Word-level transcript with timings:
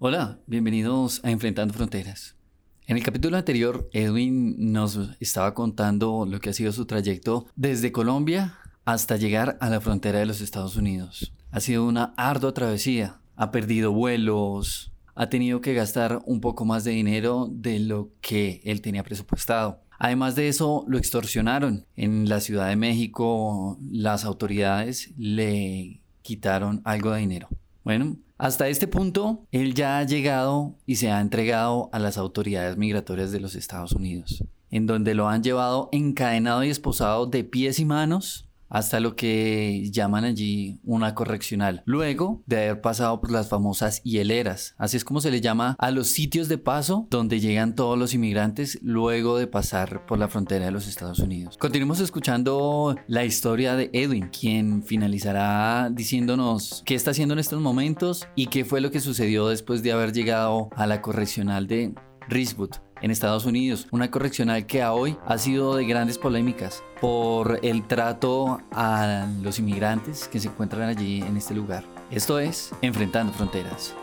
Hola, 0.00 0.40
bienvenidos 0.48 1.20
a 1.24 1.30
Enfrentando 1.30 1.72
Fronteras. 1.72 2.34
En 2.88 2.96
el 2.96 3.04
capítulo 3.04 3.36
anterior, 3.36 3.88
Edwin 3.92 4.72
nos 4.72 4.98
estaba 5.20 5.54
contando 5.54 6.26
lo 6.28 6.40
que 6.40 6.50
ha 6.50 6.52
sido 6.52 6.72
su 6.72 6.84
trayecto 6.84 7.46
desde 7.54 7.92
Colombia 7.92 8.58
hasta 8.84 9.16
llegar 9.16 9.56
a 9.60 9.70
la 9.70 9.80
frontera 9.80 10.18
de 10.18 10.26
los 10.26 10.40
Estados 10.40 10.74
Unidos. 10.74 11.32
Ha 11.52 11.60
sido 11.60 11.86
una 11.86 12.12
ardua 12.16 12.52
travesía. 12.52 13.20
Ha 13.36 13.52
perdido 13.52 13.92
vuelos, 13.92 14.92
ha 15.14 15.28
tenido 15.28 15.60
que 15.60 15.74
gastar 15.74 16.20
un 16.26 16.40
poco 16.40 16.64
más 16.64 16.82
de 16.82 16.90
dinero 16.90 17.48
de 17.52 17.78
lo 17.78 18.10
que 18.20 18.62
él 18.64 18.80
tenía 18.80 19.04
presupuestado. 19.04 19.80
Además 20.00 20.34
de 20.34 20.48
eso, 20.48 20.84
lo 20.88 20.98
extorsionaron. 20.98 21.86
En 21.94 22.28
la 22.28 22.40
Ciudad 22.40 22.68
de 22.68 22.76
México, 22.76 23.78
las 23.80 24.24
autoridades 24.24 25.12
le 25.16 26.00
quitaron 26.22 26.82
algo 26.84 27.12
de 27.12 27.20
dinero. 27.20 27.48
Bueno, 27.84 28.16
hasta 28.38 28.68
este 28.68 28.88
punto, 28.88 29.46
él 29.52 29.74
ya 29.74 29.98
ha 29.98 30.04
llegado 30.04 30.74
y 30.86 30.96
se 30.96 31.10
ha 31.10 31.20
entregado 31.20 31.90
a 31.92 31.98
las 31.98 32.16
autoridades 32.16 32.78
migratorias 32.78 33.30
de 33.30 33.40
los 33.40 33.54
Estados 33.54 33.92
Unidos, 33.92 34.42
en 34.70 34.86
donde 34.86 35.14
lo 35.14 35.28
han 35.28 35.42
llevado 35.42 35.90
encadenado 35.92 36.64
y 36.64 36.70
esposado 36.70 37.26
de 37.26 37.44
pies 37.44 37.78
y 37.78 37.84
manos 37.84 38.48
hasta 38.74 38.98
lo 38.98 39.14
que 39.14 39.88
llaman 39.92 40.24
allí 40.24 40.80
una 40.82 41.14
correccional, 41.14 41.82
luego 41.86 42.42
de 42.46 42.56
haber 42.56 42.80
pasado 42.80 43.20
por 43.20 43.30
las 43.30 43.48
famosas 43.48 44.02
hieleras. 44.02 44.74
Así 44.78 44.96
es 44.96 45.04
como 45.04 45.20
se 45.20 45.30
le 45.30 45.40
llama 45.40 45.76
a 45.78 45.92
los 45.92 46.08
sitios 46.08 46.48
de 46.48 46.58
paso 46.58 47.06
donde 47.08 47.38
llegan 47.38 47.76
todos 47.76 47.96
los 47.96 48.14
inmigrantes 48.14 48.80
luego 48.82 49.38
de 49.38 49.46
pasar 49.46 50.04
por 50.06 50.18
la 50.18 50.26
frontera 50.26 50.64
de 50.64 50.72
los 50.72 50.88
Estados 50.88 51.20
Unidos. 51.20 51.56
Continuemos 51.56 52.00
escuchando 52.00 52.96
la 53.06 53.24
historia 53.24 53.76
de 53.76 53.90
Edwin, 53.92 54.28
quien 54.28 54.82
finalizará 54.82 55.88
diciéndonos 55.92 56.82
qué 56.84 56.96
está 56.96 57.12
haciendo 57.12 57.34
en 57.34 57.38
estos 57.38 57.60
momentos 57.60 58.26
y 58.34 58.48
qué 58.48 58.64
fue 58.64 58.80
lo 58.80 58.90
que 58.90 58.98
sucedió 58.98 59.46
después 59.46 59.84
de 59.84 59.92
haber 59.92 60.12
llegado 60.12 60.68
a 60.74 60.88
la 60.88 61.00
correccional 61.00 61.68
de 61.68 61.94
Ridgewood 62.28 62.72
en 63.04 63.10
Estados 63.10 63.44
Unidos, 63.44 63.86
una 63.90 64.10
correccional 64.10 64.66
que 64.66 64.80
a 64.80 64.94
hoy 64.94 65.14
ha 65.26 65.36
sido 65.36 65.76
de 65.76 65.84
grandes 65.84 66.16
polémicas 66.16 66.82
por 67.02 67.58
el 67.62 67.86
trato 67.86 68.60
a 68.72 69.28
los 69.42 69.58
inmigrantes 69.58 70.26
que 70.26 70.40
se 70.40 70.48
encuentran 70.48 70.88
allí 70.88 71.20
en 71.20 71.36
este 71.36 71.54
lugar. 71.54 71.84
Esto 72.10 72.38
es 72.38 72.74
Enfrentando 72.80 73.30
Fronteras. 73.34 73.94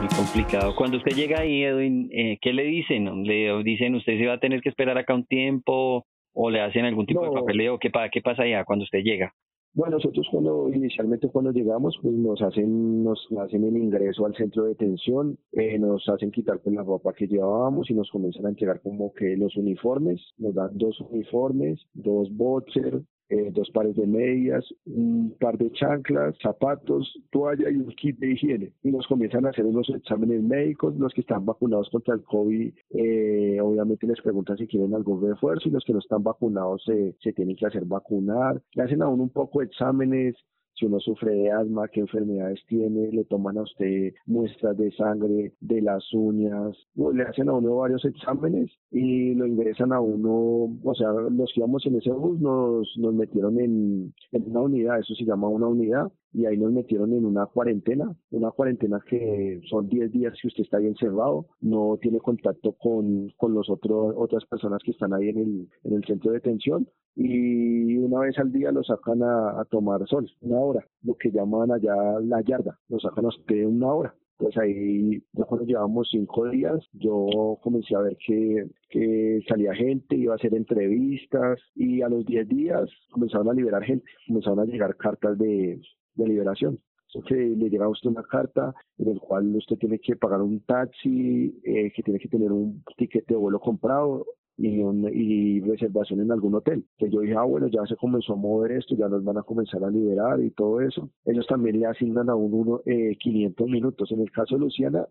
Muy 0.00 0.08
complicado. 0.16 0.74
Cuando 0.74 0.96
usted 0.96 1.14
llega 1.14 1.42
ahí, 1.42 1.62
Edwin, 1.62 2.10
eh, 2.12 2.38
¿qué 2.42 2.52
le 2.52 2.64
dicen? 2.64 3.22
¿Le 3.22 3.62
dicen 3.62 3.94
usted 3.94 4.18
se 4.18 4.26
va 4.26 4.34
a 4.34 4.40
tener 4.40 4.62
que 4.62 4.70
esperar 4.70 4.98
acá 4.98 5.14
un 5.14 5.26
tiempo? 5.26 6.04
O 6.34 6.50
le 6.50 6.60
hacen 6.60 6.84
algún 6.84 7.06
tipo 7.06 7.24
de 7.24 7.32
papeleo? 7.32 7.78
¿Qué, 7.78 7.90
¿Qué 8.12 8.20
pasa 8.20 8.42
allá 8.42 8.64
cuando 8.64 8.84
usted 8.84 9.00
llega? 9.02 9.32
Bueno, 9.76 9.96
nosotros 9.96 10.28
cuando 10.30 10.70
inicialmente 10.72 11.28
cuando 11.28 11.50
llegamos, 11.50 11.98
pues 12.00 12.14
nos 12.14 12.40
hacen 12.42 13.02
nos 13.02 13.26
hacen 13.40 13.64
el 13.64 13.76
ingreso 13.76 14.24
al 14.24 14.36
centro 14.36 14.62
de 14.62 14.68
detención, 14.68 15.36
eh, 15.50 15.80
nos 15.80 16.08
hacen 16.08 16.30
quitar 16.30 16.60
pues, 16.60 16.76
la 16.76 16.84
ropa 16.84 17.12
que 17.12 17.26
llevábamos 17.26 17.90
y 17.90 17.94
nos 17.94 18.08
comienzan 18.08 18.46
a 18.46 18.50
entregar 18.50 18.80
como 18.82 19.12
que 19.12 19.36
los 19.36 19.56
uniformes, 19.56 20.22
nos 20.38 20.54
dan 20.54 20.78
dos 20.78 21.00
uniformes, 21.00 21.80
dos 21.92 22.28
boxers, 22.30 23.02
eh, 23.28 23.50
dos 23.52 23.70
pares 23.70 23.96
de 23.96 24.06
medias, 24.06 24.64
un 24.86 25.34
par 25.40 25.56
de 25.58 25.70
chanclas, 25.72 26.36
zapatos, 26.42 27.18
toalla 27.30 27.70
y 27.70 27.76
un 27.76 27.86
kit 27.92 28.18
de 28.18 28.32
higiene. 28.32 28.72
Y 28.82 28.90
nos 28.90 29.06
comienzan 29.06 29.46
a 29.46 29.50
hacer 29.50 29.64
unos 29.64 29.88
exámenes 29.90 30.42
médicos. 30.42 30.96
Los 30.96 31.12
que 31.14 31.22
están 31.22 31.44
vacunados 31.44 31.88
contra 31.90 32.14
el 32.14 32.22
COVID, 32.22 32.72
eh, 32.90 33.58
obviamente 33.60 34.06
les 34.06 34.20
preguntan 34.20 34.56
si 34.56 34.66
quieren 34.66 34.94
algún 34.94 35.22
refuerzo 35.26 35.68
y 35.68 35.72
los 35.72 35.84
que 35.84 35.92
no 35.92 35.98
están 36.00 36.22
vacunados 36.22 36.82
se, 36.84 37.16
se 37.20 37.32
tienen 37.32 37.56
que 37.56 37.66
hacer 37.66 37.84
vacunar. 37.84 38.60
Le 38.74 38.82
hacen 38.82 39.02
a 39.02 39.08
uno 39.08 39.22
un 39.22 39.30
poco 39.30 39.60
de 39.60 39.66
exámenes 39.66 40.36
si 40.74 40.86
uno 40.86 40.98
sufre 41.00 41.32
de 41.34 41.50
asma, 41.50 41.88
qué 41.88 42.00
enfermedades 42.00 42.60
tiene, 42.68 43.10
le 43.12 43.24
toman 43.24 43.58
a 43.58 43.62
usted 43.62 44.12
muestras 44.26 44.76
de 44.76 44.90
sangre, 44.92 45.52
de 45.60 45.82
las 45.82 46.04
uñas, 46.12 46.76
le 46.94 47.22
hacen 47.22 47.48
a 47.48 47.52
uno 47.52 47.76
varios 47.76 48.04
exámenes 48.04 48.70
y 48.90 49.34
lo 49.34 49.46
ingresan 49.46 49.92
a 49.92 50.00
uno, 50.00 50.76
o 50.82 50.94
sea, 50.94 51.12
los 51.12 51.52
que 51.52 51.60
íbamos 51.60 51.86
en 51.86 51.96
ese 51.96 52.10
bus 52.10 52.40
nos, 52.40 52.92
nos 52.98 53.14
metieron 53.14 53.60
en, 53.60 54.14
en 54.32 54.50
una 54.50 54.60
unidad, 54.60 54.98
eso 54.98 55.14
se 55.14 55.24
llama 55.24 55.48
una 55.48 55.68
unidad, 55.68 56.10
y 56.34 56.46
ahí 56.46 56.56
nos 56.56 56.72
metieron 56.72 57.12
en 57.12 57.24
una 57.24 57.46
cuarentena, 57.46 58.14
una 58.32 58.50
cuarentena 58.50 59.00
que 59.08 59.60
son 59.70 59.88
10 59.88 60.10
días 60.10 60.34
si 60.40 60.48
usted 60.48 60.64
está 60.64 60.78
ahí 60.78 60.86
encerrado, 60.86 61.46
no 61.60 61.96
tiene 62.02 62.18
contacto 62.18 62.72
con, 62.72 63.30
con 63.36 63.54
los 63.54 63.70
otros, 63.70 64.14
otras 64.16 64.44
personas 64.46 64.82
que 64.84 64.90
están 64.90 65.14
ahí 65.14 65.28
en 65.28 65.38
el, 65.38 65.68
en 65.84 65.94
el 65.94 66.04
centro 66.04 66.32
de 66.32 66.38
detención 66.38 66.88
y 67.14 67.96
una 67.96 68.20
vez 68.20 68.36
al 68.38 68.52
día 68.52 68.72
lo 68.72 68.82
sacan 68.82 69.22
a, 69.22 69.64
tomar 69.70 70.06
sol, 70.08 70.28
una 70.40 70.58
hora, 70.58 70.84
lo 71.02 71.14
que 71.14 71.30
llaman 71.30 71.70
allá 71.70 71.94
la 72.20 72.42
yarda, 72.42 72.78
lo 72.88 72.98
sacan 72.98 73.26
a 73.26 73.28
usted 73.28 73.64
una 73.64 73.92
hora. 73.92 74.14
Pues 74.36 74.56
ahí, 74.58 75.22
ya 75.32 75.44
cuando 75.44 75.64
llevamos 75.64 76.08
cinco 76.10 76.48
días, 76.48 76.84
yo 76.92 77.56
comencé 77.62 77.94
a 77.94 78.00
ver 78.00 78.16
que, 78.26 78.66
que 78.90 79.40
salía 79.48 79.72
gente, 79.74 80.16
iba 80.16 80.32
a 80.32 80.36
hacer 80.36 80.52
entrevistas 80.56 81.60
y 81.76 82.02
a 82.02 82.08
los 82.08 82.26
diez 82.26 82.48
días 82.48 82.90
comenzaron 83.12 83.48
a 83.48 83.54
liberar 83.54 83.84
gente, 83.84 84.04
comenzaron 84.26 84.58
a 84.58 84.64
llegar 84.64 84.96
cartas 84.96 85.38
de, 85.38 85.80
de 86.14 86.28
liberación. 86.28 86.78
Entonces 87.14 87.56
le 87.56 87.70
llega 87.70 87.84
a 87.84 87.88
usted 87.88 88.10
una 88.10 88.24
carta 88.24 88.74
en 88.98 89.08
el 89.08 89.20
cual 89.20 89.54
usted 89.56 89.76
tiene 89.76 89.98
que 90.00 90.16
pagar 90.16 90.42
un 90.42 90.60
taxi, 90.60 91.60
eh, 91.62 91.92
que 91.94 92.02
tiene 92.02 92.18
que 92.18 92.28
tener 92.28 92.50
un 92.50 92.82
ticket 92.96 93.26
de 93.26 93.36
vuelo 93.36 93.60
comprado 93.60 94.26
y, 94.56 94.80
y 94.80 95.60
reservación 95.60 96.20
en 96.20 96.32
algún 96.32 96.54
hotel. 96.54 96.84
Que 96.98 97.10
yo 97.10 97.20
dije, 97.20 97.34
ah, 97.36 97.44
bueno, 97.44 97.68
ya 97.68 97.84
se 97.86 97.96
comenzó 97.96 98.32
a 98.32 98.36
mover 98.36 98.72
esto, 98.72 98.96
ya 98.96 99.08
nos 99.08 99.22
van 99.22 99.38
a 99.38 99.42
comenzar 99.42 99.84
a 99.84 99.90
liberar 99.90 100.40
y 100.40 100.50
todo 100.50 100.80
eso. 100.80 101.10
Ellos 101.24 101.46
también 101.46 101.78
le 101.78 101.86
asignan 101.86 102.30
a 102.30 102.34
uno 102.34 102.80
eh, 102.84 103.16
500 103.18 103.68
minutos. 103.68 104.10
En 104.10 104.20
el 104.20 104.30
caso 104.32 104.56
de 104.56 104.62
Luciana, 104.62 105.06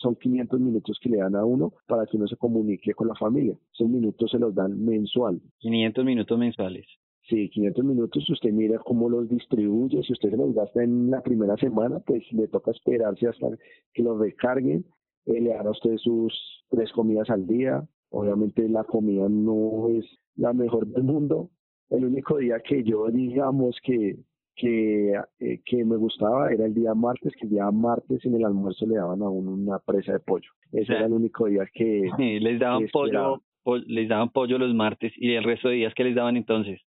son 0.00 0.16
500 0.16 0.60
minutos 0.60 0.98
que 1.00 1.08
le 1.08 1.18
dan 1.18 1.36
a 1.36 1.44
uno 1.44 1.72
para 1.86 2.06
que 2.06 2.16
uno 2.16 2.26
se 2.26 2.36
comunique 2.36 2.94
con 2.94 3.08
la 3.08 3.14
familia. 3.14 3.56
Esos 3.72 3.88
minutos 3.88 4.30
se 4.30 4.38
los 4.38 4.54
dan 4.54 4.84
mensual. 4.84 5.40
500 5.58 6.04
minutos 6.04 6.38
mensuales. 6.38 6.86
Sí, 7.32 7.48
500 7.48 7.82
minutos, 7.82 8.28
usted 8.28 8.52
mira 8.52 8.78
cómo 8.80 9.08
los 9.08 9.26
distribuye, 9.26 10.02
si 10.02 10.12
usted 10.12 10.32
se 10.32 10.36
los 10.36 10.52
gasta 10.52 10.84
en 10.84 11.10
la 11.10 11.22
primera 11.22 11.56
semana, 11.56 11.98
pues 12.00 12.30
le 12.30 12.46
toca 12.46 12.72
esperarse 12.72 13.26
hasta 13.26 13.46
que 13.94 14.02
los 14.02 14.18
recarguen, 14.18 14.84
eh, 15.24 15.40
le 15.40 15.48
dan 15.48 15.66
a 15.66 15.70
usted 15.70 15.96
sus 15.96 16.34
tres 16.68 16.92
comidas 16.92 17.30
al 17.30 17.46
día, 17.46 17.88
obviamente 18.10 18.68
la 18.68 18.84
comida 18.84 19.30
no 19.30 19.88
es 19.88 20.04
la 20.36 20.52
mejor 20.52 20.86
del 20.88 21.04
mundo, 21.04 21.48
el 21.88 22.04
único 22.04 22.36
día 22.36 22.60
que 22.60 22.84
yo 22.84 23.06
digamos 23.08 23.78
que 23.82 24.18
que, 24.54 25.14
eh, 25.40 25.62
que 25.64 25.84
me 25.86 25.96
gustaba 25.96 26.52
era 26.52 26.66
el 26.66 26.74
día 26.74 26.92
martes, 26.92 27.32
que 27.36 27.46
el 27.46 27.52
día 27.52 27.70
martes 27.70 28.22
en 28.26 28.34
el 28.34 28.44
almuerzo 28.44 28.84
le 28.84 28.96
daban 28.96 29.22
a 29.22 29.30
uno 29.30 29.52
una 29.52 29.78
presa 29.78 30.12
de 30.12 30.20
pollo. 30.20 30.50
Ese 30.70 30.92
era 30.92 31.06
el 31.06 31.14
único 31.14 31.46
día 31.46 31.66
que... 31.72 32.10
les 32.18 32.60
daban 32.60 32.86
pollo, 32.92 33.40
les 33.86 34.06
daban 34.10 34.28
pollo 34.28 34.58
los 34.58 34.74
martes 34.74 35.14
y 35.16 35.32
el 35.32 35.44
resto 35.44 35.70
de 35.70 35.76
días 35.76 35.94
que 35.94 36.04
les 36.04 36.14
daban 36.14 36.36
entonces. 36.36 36.82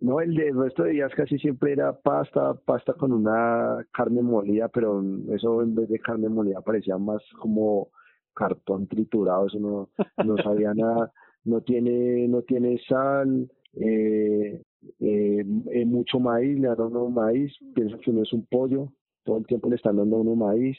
No, 0.00 0.20
el, 0.20 0.34
de, 0.34 0.50
resto 0.52 0.84
de 0.84 0.92
días 0.92 1.12
casi 1.14 1.38
siempre 1.38 1.72
era 1.72 1.92
pasta, 1.92 2.54
pasta 2.54 2.94
con 2.94 3.12
una 3.12 3.84
carne 3.92 4.22
molida, 4.22 4.68
pero 4.68 5.02
eso 5.30 5.62
en 5.62 5.74
vez 5.74 5.90
de 5.90 5.98
carne 5.98 6.28
molida 6.30 6.62
parecía 6.62 6.96
más 6.96 7.22
como 7.38 7.90
cartón 8.34 8.86
triturado, 8.86 9.46
eso 9.46 9.58
no, 9.58 9.90
no 10.24 10.36
sabía 10.42 10.72
nada, 10.74 11.12
no 11.44 11.60
tiene, 11.60 12.26
no 12.28 12.40
tiene 12.42 12.80
sal, 12.88 13.50
eh, 13.74 14.62
eh, 15.00 15.44
eh, 15.70 15.84
mucho 15.84 16.18
maíz, 16.18 16.58
le 16.58 16.68
dan 16.68 16.80
uno 16.80 17.10
maíz, 17.10 17.52
pienso 17.74 17.98
que 17.98 18.10
no 18.10 18.22
es 18.22 18.32
un 18.32 18.46
pollo, 18.46 18.92
todo 19.24 19.36
el 19.36 19.46
tiempo 19.46 19.68
le 19.68 19.76
están 19.76 19.96
dando 19.96 20.16
uno 20.16 20.34
maíz, 20.34 20.78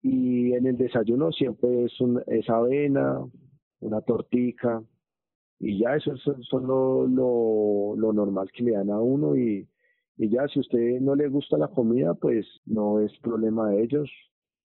y 0.00 0.54
en 0.54 0.66
el 0.66 0.78
desayuno 0.78 1.30
siempre 1.30 1.84
es, 1.84 2.00
un, 2.00 2.22
es 2.26 2.48
avena, 2.48 3.20
una 3.80 4.00
tortica, 4.00 4.82
y 5.62 5.78
ya 5.78 5.94
eso, 5.94 6.12
es 6.12 6.20
son 6.48 6.66
lo, 6.66 7.06
lo, 7.06 7.94
lo, 7.96 8.12
normal 8.12 8.50
que 8.52 8.64
le 8.64 8.72
dan 8.72 8.90
a 8.90 9.00
uno 9.00 9.36
y, 9.36 9.68
y 10.16 10.28
ya 10.28 10.48
si 10.48 10.58
usted 10.58 11.00
no 11.00 11.14
le 11.14 11.28
gusta 11.28 11.56
la 11.56 11.68
comida 11.68 12.14
pues 12.14 12.44
no 12.66 12.98
es 13.00 13.12
problema 13.20 13.70
de 13.70 13.84
ellos. 13.84 14.10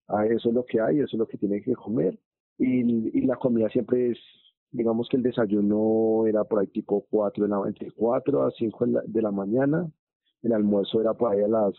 Ah, 0.07 0.25
eso 0.25 0.49
es 0.49 0.55
lo 0.55 0.65
que 0.65 0.81
hay 0.81 0.97
eso 0.97 1.09
es 1.11 1.19
lo 1.19 1.27
que 1.27 1.37
tienen 1.37 1.61
que 1.63 1.75
comer. 1.75 2.19
Y, 2.57 3.15
y 3.15 3.21
la 3.27 3.35
comida 3.35 3.69
siempre 3.69 4.11
es 4.11 4.17
digamos 4.71 5.07
que 5.09 5.17
el 5.17 5.23
desayuno 5.23 6.25
era 6.25 6.43
por 6.45 6.59
ahí 6.61 6.67
tipo 6.67 7.05
4 7.11 7.43
de 7.43 7.49
la 7.49 7.61
entre 7.67 7.91
4 7.91 8.43
a 8.47 8.51
5 8.51 8.85
de 8.87 8.91
la, 8.93 9.01
de 9.05 9.21
la 9.21 9.31
mañana. 9.31 9.91
El 10.41 10.53
almuerzo 10.53 10.99
era 10.99 11.13
por 11.13 11.31
ahí 11.31 11.41
a 11.43 11.47
las 11.47 11.73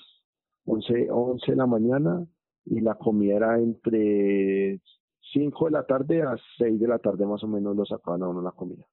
11, 0.66 1.10
11 1.10 1.50
de 1.50 1.56
la 1.56 1.66
mañana 1.66 2.24
y 2.66 2.80
la 2.80 2.94
comida 2.94 3.34
era 3.36 3.58
entre 3.58 4.80
5 5.32 5.64
de 5.64 5.70
la 5.72 5.84
tarde 5.86 6.22
a 6.22 6.36
6 6.58 6.78
de 6.78 6.86
la 6.86 7.00
tarde 7.00 7.26
más 7.26 7.42
o 7.42 7.48
menos 7.48 7.74
lo 7.76 7.84
sacaban 7.84 8.22
a 8.22 8.28
uno 8.28 8.42
la 8.42 8.52
comida 8.52 8.84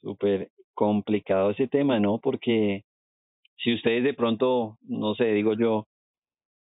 súper 0.00 0.50
complicado 0.74 1.50
ese 1.50 1.68
tema, 1.68 2.00
¿no? 2.00 2.18
Porque 2.18 2.84
si 3.56 3.74
ustedes 3.74 4.04
de 4.04 4.14
pronto, 4.14 4.78
no 4.82 5.14
sé, 5.14 5.26
digo 5.26 5.54
yo, 5.54 5.86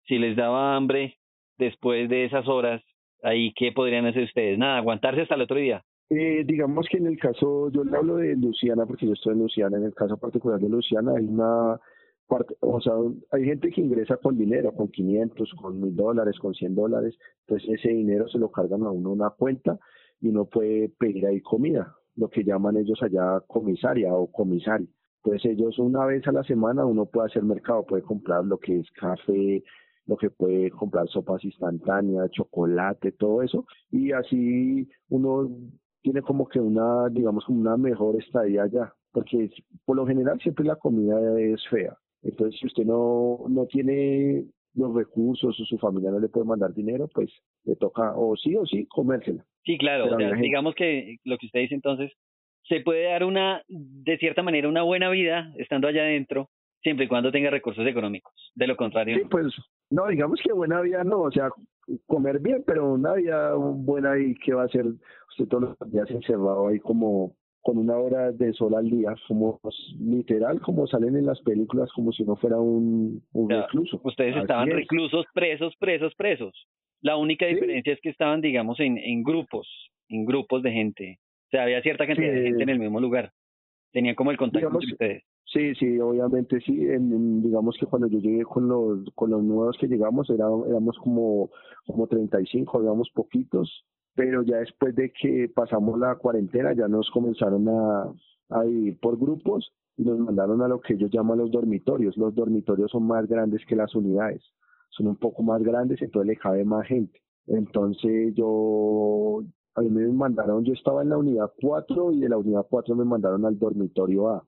si 0.07 0.19
les 0.19 0.37
daba 0.37 0.77
hambre 0.77 1.19
después 1.59 2.09
de 2.09 2.25
esas 2.25 2.49
horas, 2.49 2.83
ahí, 3.23 3.53
¿qué 3.55 3.73
podrían 3.73 4.07
hacer 4.07 4.25
ustedes? 4.25 4.59
Nada, 4.59 4.79
aguantarse 4.79 5.23
hasta 5.23 5.35
el 5.35 5.43
otro 5.43 5.57
día. 5.57 5.85
Eh, 6.09 6.43
digamos 6.45 6.87
que 6.91 6.97
en 6.97 7.07
el 7.07 7.19
caso, 7.19 7.71
yo 7.71 7.85
le 7.85 7.97
hablo 7.97 8.17
de 8.17 8.35
Luciana 8.37 8.85
porque 8.85 9.07
yo 9.07 9.13
estoy 9.13 9.35
en 9.35 9.41
Luciana, 9.41 9.77
en 9.77 9.85
el 9.85 9.95
caso 9.95 10.17
particular 10.17 10.59
de 10.59 10.69
Luciana 10.69 11.13
hay 11.17 11.25
una 11.25 11.79
parte, 12.27 12.57
o 12.61 12.81
sea, 12.81 12.95
hay 13.31 13.45
gente 13.45 13.71
que 13.71 13.81
ingresa 13.81 14.17
con 14.17 14.37
dinero, 14.37 14.73
con 14.75 14.89
500, 14.89 15.53
con 15.55 15.81
1000 15.81 15.95
dólares, 15.95 16.37
con 16.41 16.53
100 16.53 16.75
dólares, 16.75 17.17
entonces 17.47 17.79
ese 17.79 17.91
dinero 17.91 18.29
se 18.29 18.39
lo 18.39 18.51
cargan 18.51 18.83
a 18.83 18.91
uno 18.91 19.11
una 19.11 19.31
cuenta 19.31 19.79
y 20.21 20.29
uno 20.29 20.47
puede 20.47 20.89
pedir 20.89 21.27
ahí 21.27 21.41
comida, 21.41 21.95
lo 22.21 22.29
que 22.29 22.45
llaman 22.45 22.77
ellos 22.77 23.03
allá 23.03 23.41
comisaria 23.47 24.15
o 24.15 24.31
comisario. 24.31 24.87
Entonces 25.25 25.53
ellos 25.53 25.79
una 25.79 26.05
vez 26.05 26.27
a 26.29 26.33
la 26.33 26.45
semana 26.45 26.85
uno 26.85 27.07
puede 27.07 27.29
hacer 27.29 27.43
mercado, 27.43 27.85
puede 27.87 28.03
comprar 28.03 28.45
lo 28.45 28.59
que 28.59 28.79
es 28.79 28.91
café, 28.93 29.63
lo 30.07 30.17
que 30.17 30.31
puede 30.31 30.71
comprar 30.71 31.09
sopas 31.09 31.45
instantáneas, 31.45 32.31
chocolate, 32.31 33.13
todo 33.13 33.43
eso, 33.43 33.65
y 33.91 34.13
así 34.13 34.89
uno 35.09 35.49
tiene 36.03 36.23
como 36.23 36.47
que 36.49 36.61
una, 36.61 37.09
digamos, 37.11 37.49
una 37.49 37.77
mejor 37.77 38.17
estadía 38.17 38.65
allá, 38.65 38.95
porque 39.13 39.51
por 39.85 39.97
lo 39.97 40.07
general 40.07 40.39
siempre 40.41 40.65
la 40.65 40.77
comida 40.77 41.19
es 41.41 41.61
fea. 41.69 41.97
Entonces, 42.23 42.59
si 42.61 42.67
usted 42.67 42.85
no, 42.85 43.45
no 43.49 43.67
tiene 43.67 44.47
los 44.75 44.95
recursos 44.95 45.59
o 45.59 45.65
su 45.65 45.79
familia 45.79 46.11
no 46.11 46.21
le 46.21 46.29
puede 46.29 46.47
mandar 46.47 46.73
dinero, 46.73 47.09
pues 47.13 47.31
le 47.65 47.77
toca 47.77 48.13
o 48.17 48.37
sí 48.37 48.57
o 48.57 48.65
sí 48.67 48.87
comérsela. 48.87 49.45
Sí, 49.65 49.77
claro, 49.79 50.07
o 50.07 50.17
sea, 50.17 50.33
digamos 50.35 50.75
que 50.75 51.17
lo 51.25 51.37
que 51.39 51.47
usted 51.47 51.61
dice 51.61 51.75
entonces, 51.75 52.13
se 52.69 52.81
puede 52.81 53.05
dar 53.05 53.25
una, 53.25 53.63
de 53.69 54.19
cierta 54.19 54.43
manera, 54.43 54.69
una 54.69 54.83
buena 54.83 55.11
vida 55.11 55.53
estando 55.57 55.89
allá 55.89 56.03
adentro, 56.03 56.51
siempre 56.83 57.07
y 57.07 57.09
cuando 57.09 57.33
tenga 57.33 57.51
recursos 57.51 57.87
económicos. 57.87 58.33
De 58.55 58.67
lo 58.67 58.77
contrario. 58.77 59.17
Sí, 59.17 59.25
pues, 59.31 59.55
no, 59.91 60.07
digamos 60.07 60.41
que 60.43 60.53
buena 60.53 60.81
vida 60.81 61.03
no, 61.05 61.23
o 61.23 61.31
sea, 61.31 61.51
comer 62.07 62.39
bien, 62.39 62.63
pero 62.67 62.93
una 62.93 63.15
vida 63.15 63.55
buena 63.55 64.19
y 64.19 64.35
que 64.37 64.55
va 64.55 64.65
a 64.65 64.69
ser 64.69 64.87
usted 65.31 65.49
todos 65.49 65.77
los 65.81 65.91
días 65.91 66.11
encerrado 66.11 66.69
ahí 66.69 66.79
como 66.79 67.35
con 67.63 67.79
una 67.79 67.97
hora 67.97 68.33
de 68.33 68.53
sol 68.53 68.75
al 68.75 68.89
día, 68.89 69.15
como 69.29 69.61
literal, 69.99 70.61
como 70.61 70.87
salen 70.87 71.17
en 71.17 71.27
las 71.27 71.41
películas, 71.43 71.91
como 71.93 72.13
si 72.13 72.25
no 72.25 72.37
fuera 72.37 72.59
un, 72.59 73.23
recluso. 73.49 74.01
Ustedes 74.03 74.37
estaban 74.37 74.71
reclusos, 74.71 75.27
presos, 75.35 75.75
presos, 75.79 76.15
presos. 76.15 76.67
La 77.03 77.17
única 77.17 77.47
diferencia 77.47 77.93
es 77.93 78.01
que 78.01 78.11
estaban, 78.11 78.41
digamos, 78.41 78.79
en, 78.81 78.99
en 78.99 79.23
grupos, 79.23 79.69
en 80.09 80.25
grupos 80.25 80.63
de 80.63 80.73
gente. 80.73 81.19
O 81.47 81.51
sea, 81.51 81.65
había 81.65 81.83
cierta 81.83 82.07
cantidad 82.07 82.33
de 82.33 82.43
gente 82.43 82.63
en 82.63 82.69
el 82.69 82.79
mismo 82.79 83.01
lugar. 83.01 83.33
Tenían 83.93 84.15
como 84.15 84.31
el 84.31 84.37
contacto 84.37 84.71
con 84.71 84.77
ustedes. 84.77 85.25
Sí, 85.53 85.75
sí, 85.75 85.99
obviamente 85.99 86.61
sí. 86.61 86.87
En, 86.87 87.43
digamos 87.43 87.77
que 87.79 87.87
cuando 87.87 88.09
yo 88.09 88.21
llegué 88.21 88.45
con 88.45 88.69
los 88.69 89.11
con 89.15 89.31
los 89.31 89.43
nuevos 89.43 89.77
que 89.79 89.89
llegamos, 89.89 90.31
era, 90.31 90.45
éramos 90.69 90.97
como 90.99 91.51
como 91.87 92.07
35, 92.07 92.81
digamos 92.81 93.11
poquitos, 93.11 93.85
pero 94.15 94.43
ya 94.43 94.59
después 94.59 94.95
de 94.95 95.13
que 95.13 95.51
pasamos 95.55 95.99
la 95.99 96.17
cuarentena 96.17 96.73
ya 96.73 96.89
nos 96.89 97.11
comenzaron 97.11 97.69
a, 97.69 98.13
a 98.51 98.67
ir 98.67 98.99
por 99.01 99.19
grupos 99.19 99.73
y 99.97 100.05
nos 100.05 100.19
mandaron 100.19 100.63
a 100.63 100.69
lo 100.69 100.81
que 100.81 100.95
ellos 100.95 101.11
llaman 101.11 101.39
los 101.39 101.51
dormitorios. 101.51 102.17
Los 102.17 102.35
dormitorios 102.35 102.91
son 102.91 103.07
más 103.07 103.27
grandes 103.27 103.65
que 103.67 103.77
las 103.77 103.95
unidades, 103.95 104.43
son 104.91 105.09
un 105.09 105.17
poco 105.17 105.43
más 105.43 105.63
grandes, 105.63 106.01
entonces 106.03 106.29
le 106.29 106.37
cabe 106.37 106.65
más 106.65 106.87
gente. 106.87 107.21
Entonces 107.47 108.35
yo, 108.35 109.43
a 109.75 109.81
mí 109.83 109.91
me 109.91 110.09
mandaron, 110.09 110.65
yo 110.65 110.73
estaba 110.73 111.03
en 111.03 111.11
la 111.11 111.19
unidad 111.19 111.53
4 111.61 112.13
y 112.13 112.21
de 112.21 112.29
la 112.29 112.39
unidad 112.39 112.67
4 112.69 112.95
me 112.95 113.05
mandaron 113.05 113.45
al 113.45 113.59
dormitorio 113.59 114.29
A 114.29 114.45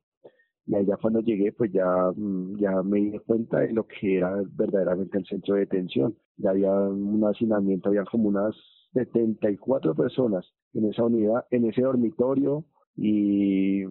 y 0.66 0.74
allá 0.76 0.96
cuando 0.96 1.20
llegué 1.20 1.52
pues 1.52 1.72
ya, 1.72 1.86
mm, 2.14 2.56
ya 2.58 2.82
me 2.82 2.98
di 3.00 3.18
cuenta 3.20 3.60
de 3.60 3.72
lo 3.72 3.86
que 3.86 4.18
era 4.18 4.42
verdaderamente 4.52 5.18
el 5.18 5.26
centro 5.26 5.54
de 5.54 5.62
detención. 5.62 6.16
Ya 6.36 6.50
había 6.50 6.72
un 6.72 7.24
hacinamiento, 7.24 7.88
había 7.88 8.04
como 8.04 8.28
unas 8.28 8.54
74 8.92 9.94
personas 9.94 10.46
en 10.74 10.86
esa 10.86 11.04
unidad, 11.04 11.44
en 11.50 11.68
ese 11.68 11.82
dormitorio 11.82 12.64
y 12.96 13.84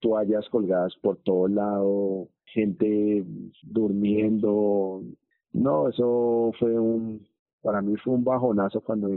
toallas 0.00 0.48
colgadas 0.50 0.94
por 1.02 1.18
todo 1.22 1.48
lado, 1.48 2.28
gente 2.44 3.24
durmiendo. 3.62 5.02
No, 5.52 5.88
eso 5.88 6.52
fue 6.58 6.78
un, 6.78 7.26
para 7.62 7.82
mí 7.82 7.96
fue 7.96 8.14
un 8.14 8.24
bajonazo 8.24 8.80
cuando, 8.82 9.08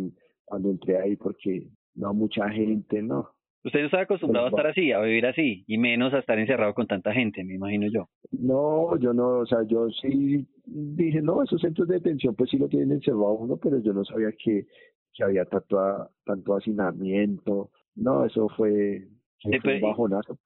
cuando 0.45 0.69
entré 0.69 0.97
ahí 0.97 1.15
porque 1.15 1.68
no 1.95 2.13
mucha 2.13 2.50
gente, 2.50 3.01
no. 3.01 3.30
Usted 3.63 3.81
no 3.81 3.86
estaba 3.88 4.03
acostumbrado 4.03 4.47
a 4.47 4.50
estar 4.50 4.68
así, 4.68 4.94
a 4.94 5.01
vivir 5.01 5.25
así, 5.25 5.65
y 5.68 5.77
menos 5.77 6.13
a 6.13 6.19
estar 6.19 6.39
encerrado 6.39 6.74
con 6.74 6.88
tanta 6.88 7.12
gente, 7.12 7.44
me 7.44 7.56
imagino 7.56 7.88
yo. 7.91 8.07
No, 8.31 8.97
yo 8.97 9.13
no, 9.13 9.39
o 9.39 9.45
sea, 9.45 9.63
yo 9.68 9.89
sí 10.01 10.47
dije, 10.65 11.21
no, 11.21 11.44
esos 11.44 11.59
centros 11.59 11.88
de 11.89 11.95
detención 11.95 12.36
pues 12.36 12.50
sí 12.50 12.57
lo 12.57 12.69
tienen 12.69 12.94
encerrado 12.94 13.33
uno, 13.33 13.57
pero 13.57 13.80
yo 13.80 13.91
no 13.91 14.06
sabía 14.06 14.31
que, 14.31 14.65
que 15.13 15.23
había 15.23 15.45
tanto, 15.45 16.09
tanto 16.25 16.56
hacinamiento. 16.56 17.69
No, 17.95 18.25
eso 18.25 18.47
fue, 18.50 19.07
un 19.44 19.81
bajonazo. 19.81 20.38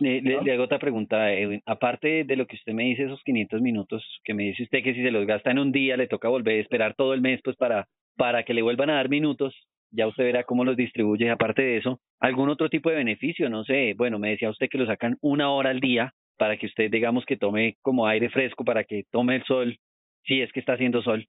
Le, 0.00 0.20
le, 0.20 0.52
hago 0.52 0.64
otra 0.64 0.78
pregunta, 0.78 1.32
Edwin. 1.32 1.60
Aparte 1.66 2.24
de 2.24 2.36
lo 2.36 2.46
que 2.46 2.56
usted 2.56 2.72
me 2.72 2.84
dice, 2.84 3.04
esos 3.04 3.22
500 3.24 3.60
minutos, 3.60 4.04
que 4.22 4.34
me 4.34 4.44
dice 4.44 4.62
usted 4.62 4.82
que 4.82 4.94
si 4.94 5.02
se 5.02 5.10
los 5.10 5.26
gasta 5.26 5.50
en 5.50 5.58
un 5.58 5.72
día, 5.72 5.96
le 5.96 6.06
toca 6.06 6.28
volver 6.28 6.58
a 6.58 6.62
esperar 6.62 6.94
todo 6.94 7.14
el 7.14 7.20
mes 7.20 7.40
pues 7.42 7.56
para, 7.56 7.88
para 8.16 8.44
que 8.44 8.54
le 8.54 8.62
vuelvan 8.62 8.90
a 8.90 8.94
dar 8.94 9.08
minutos, 9.08 9.54
ya 9.90 10.06
usted 10.06 10.24
verá 10.24 10.44
cómo 10.44 10.64
los 10.64 10.76
distribuye. 10.76 11.30
Aparte 11.30 11.62
de 11.62 11.78
eso, 11.78 12.00
algún 12.20 12.48
otro 12.48 12.68
tipo 12.68 12.90
de 12.90 12.96
beneficio, 12.96 13.48
no 13.48 13.64
sé, 13.64 13.94
bueno, 13.96 14.18
me 14.18 14.30
decía 14.30 14.50
usted 14.50 14.68
que 14.70 14.78
lo 14.78 14.86
sacan 14.86 15.16
una 15.20 15.50
hora 15.50 15.70
al 15.70 15.80
día 15.80 16.12
para 16.36 16.56
que 16.56 16.66
usted, 16.66 16.90
digamos, 16.90 17.24
que 17.24 17.36
tome 17.36 17.76
como 17.82 18.06
aire 18.06 18.30
fresco, 18.30 18.64
para 18.64 18.84
que 18.84 19.04
tome 19.10 19.36
el 19.36 19.44
sol, 19.44 19.76
si 20.24 20.40
es 20.40 20.52
que 20.52 20.60
está 20.60 20.74
haciendo 20.74 21.02
sol. 21.02 21.26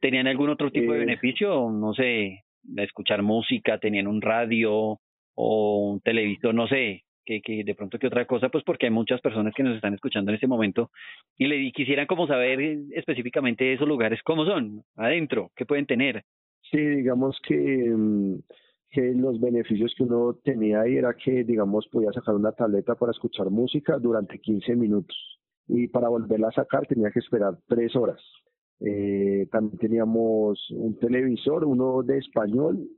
¿Tenían 0.00 0.26
algún 0.26 0.50
otro 0.50 0.70
tipo 0.70 0.92
de 0.92 0.98
eh. 0.98 1.04
beneficio? 1.06 1.70
No 1.70 1.92
sé, 1.94 2.44
escuchar 2.76 3.22
música, 3.22 3.78
tenían 3.78 4.06
un 4.06 4.20
radio 4.20 4.98
o 5.34 5.90
un 5.92 6.00
televisor, 6.00 6.54
no 6.54 6.66
sé, 6.66 7.04
que, 7.24 7.40
que 7.42 7.64
de 7.64 7.74
pronto 7.74 7.98
que 7.98 8.06
otra 8.06 8.26
cosa, 8.26 8.48
pues 8.48 8.64
porque 8.64 8.86
hay 8.86 8.92
muchas 8.92 9.20
personas 9.20 9.54
que 9.54 9.62
nos 9.62 9.76
están 9.76 9.94
escuchando 9.94 10.30
en 10.30 10.36
este 10.36 10.46
momento 10.46 10.90
y 11.36 11.46
le 11.46 11.70
quisieran 11.72 12.06
como 12.06 12.26
saber 12.26 12.60
específicamente 12.92 13.72
esos 13.72 13.88
lugares, 13.88 14.20
cómo 14.22 14.44
son, 14.44 14.82
adentro, 14.96 15.50
qué 15.54 15.66
pueden 15.66 15.86
tener. 15.86 16.24
Sí, 16.70 16.78
digamos 16.78 17.38
que, 17.46 17.56
mm, 17.56 18.38
que 18.90 19.12
los 19.14 19.40
beneficios 19.40 19.94
que 19.96 20.02
uno 20.02 20.36
tenía 20.42 20.82
ahí 20.82 20.96
era 20.96 21.14
que, 21.14 21.44
digamos, 21.44 21.86
podía 21.88 22.12
sacar 22.12 22.34
una 22.34 22.52
tableta 22.52 22.94
para 22.94 23.12
escuchar 23.12 23.50
música 23.50 23.98
durante 23.98 24.38
15 24.38 24.76
minutos 24.76 25.16
y 25.68 25.88
para 25.88 26.08
volverla 26.08 26.48
a 26.48 26.52
sacar 26.52 26.86
tenía 26.86 27.10
que 27.10 27.20
esperar 27.20 27.54
tres 27.68 27.94
horas. 27.94 28.20
Eh, 28.80 29.46
también 29.50 29.78
teníamos 29.78 30.58
un 30.70 30.98
televisor, 30.98 31.64
uno 31.64 32.02
de 32.02 32.18
español 32.18 32.88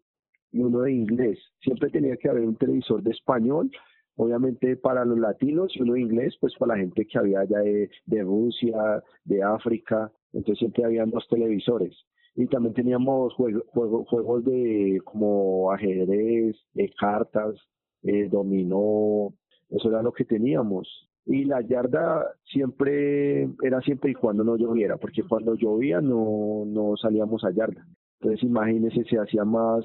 y 0.52 0.62
uno 0.62 0.80
de 0.80 0.92
inglés. 0.92 1.38
Siempre 1.60 1.90
tenía 1.90 2.16
que 2.16 2.28
haber 2.28 2.46
un 2.46 2.56
televisor 2.56 3.02
de 3.02 3.10
español, 3.10 3.70
obviamente 4.16 4.76
para 4.76 5.04
los 5.04 5.18
latinos, 5.18 5.72
y 5.74 5.82
uno 5.82 5.94
de 5.94 6.02
inglés, 6.02 6.36
pues 6.40 6.54
para 6.58 6.74
la 6.74 6.80
gente 6.80 7.06
que 7.06 7.18
había 7.18 7.40
allá 7.40 7.58
de, 7.60 7.90
de 8.06 8.22
Rusia, 8.22 9.02
de 9.24 9.42
África. 9.42 10.10
Entonces 10.32 10.58
siempre 10.58 10.84
habían 10.84 11.10
dos 11.10 11.26
televisores 11.28 11.94
y 12.34 12.46
también 12.46 12.74
teníamos 12.74 13.34
juegos 13.34 14.44
de 14.44 15.00
como 15.04 15.70
ajedrez, 15.72 16.56
cartas, 16.98 17.54
eh, 18.02 18.28
dominó, 18.28 19.34
eso 19.70 19.88
era 19.88 20.02
lo 20.02 20.12
que 20.12 20.24
teníamos. 20.24 20.88
Y 21.24 21.44
la 21.44 21.60
yarda 21.60 22.26
siempre 22.44 23.42
era 23.62 23.80
siempre 23.82 24.10
y 24.10 24.14
cuando 24.14 24.42
no 24.42 24.56
lloviera, 24.56 24.96
porque 24.96 25.22
cuando 25.22 25.54
llovía 25.54 26.00
no, 26.00 26.64
no 26.66 26.96
salíamos 26.96 27.44
a 27.44 27.52
yarda. 27.52 27.86
Entonces 28.20 28.42
imagínense, 28.42 29.04
se 29.04 29.18
hacía 29.18 29.44
más, 29.44 29.84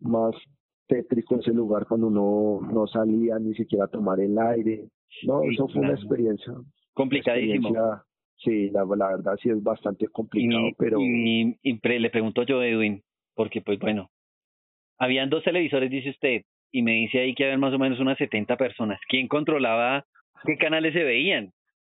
más 0.00 0.34
tétrico 0.86 1.36
ese 1.36 1.52
lugar 1.52 1.86
cuando 1.86 2.10
no, 2.10 2.60
no 2.70 2.86
salía 2.86 3.38
ni 3.38 3.54
siquiera 3.54 3.86
a 3.86 3.88
tomar 3.88 4.20
el 4.20 4.38
aire. 4.38 4.88
No, 5.26 5.42
eso 5.42 5.68
fue 5.68 5.82
una 5.82 5.94
experiencia. 5.94 6.52
Complicadísimo. 6.92 7.74
Sí, 8.36 8.68
la, 8.70 8.84
verdad 8.84 9.36
sí 9.42 9.48
es 9.48 9.62
bastante 9.62 10.08
complicado, 10.08 10.68
pero... 10.76 11.00
Y, 11.00 11.56
le 11.62 12.10
pregunto 12.10 12.42
yo, 12.42 12.62
Edwin, 12.62 13.02
porque 13.34 13.62
pues 13.62 13.78
bueno, 13.78 14.10
habían 14.98 15.30
dos 15.30 15.44
televisores, 15.44 15.90
dice 15.90 16.10
usted, 16.10 16.42
y 16.70 16.82
me 16.82 16.92
dice 16.92 17.20
ahí 17.20 17.34
que 17.34 17.44
había 17.44 17.58
más 17.58 17.72
o 17.72 17.78
menos 17.78 18.00
unas 18.00 18.18
70 18.18 18.56
personas. 18.56 19.00
¿Quién 19.08 19.28
controlaba 19.28 20.04
qué 20.44 20.56
canales 20.56 20.92
se 20.92 21.04
veían? 21.04 21.52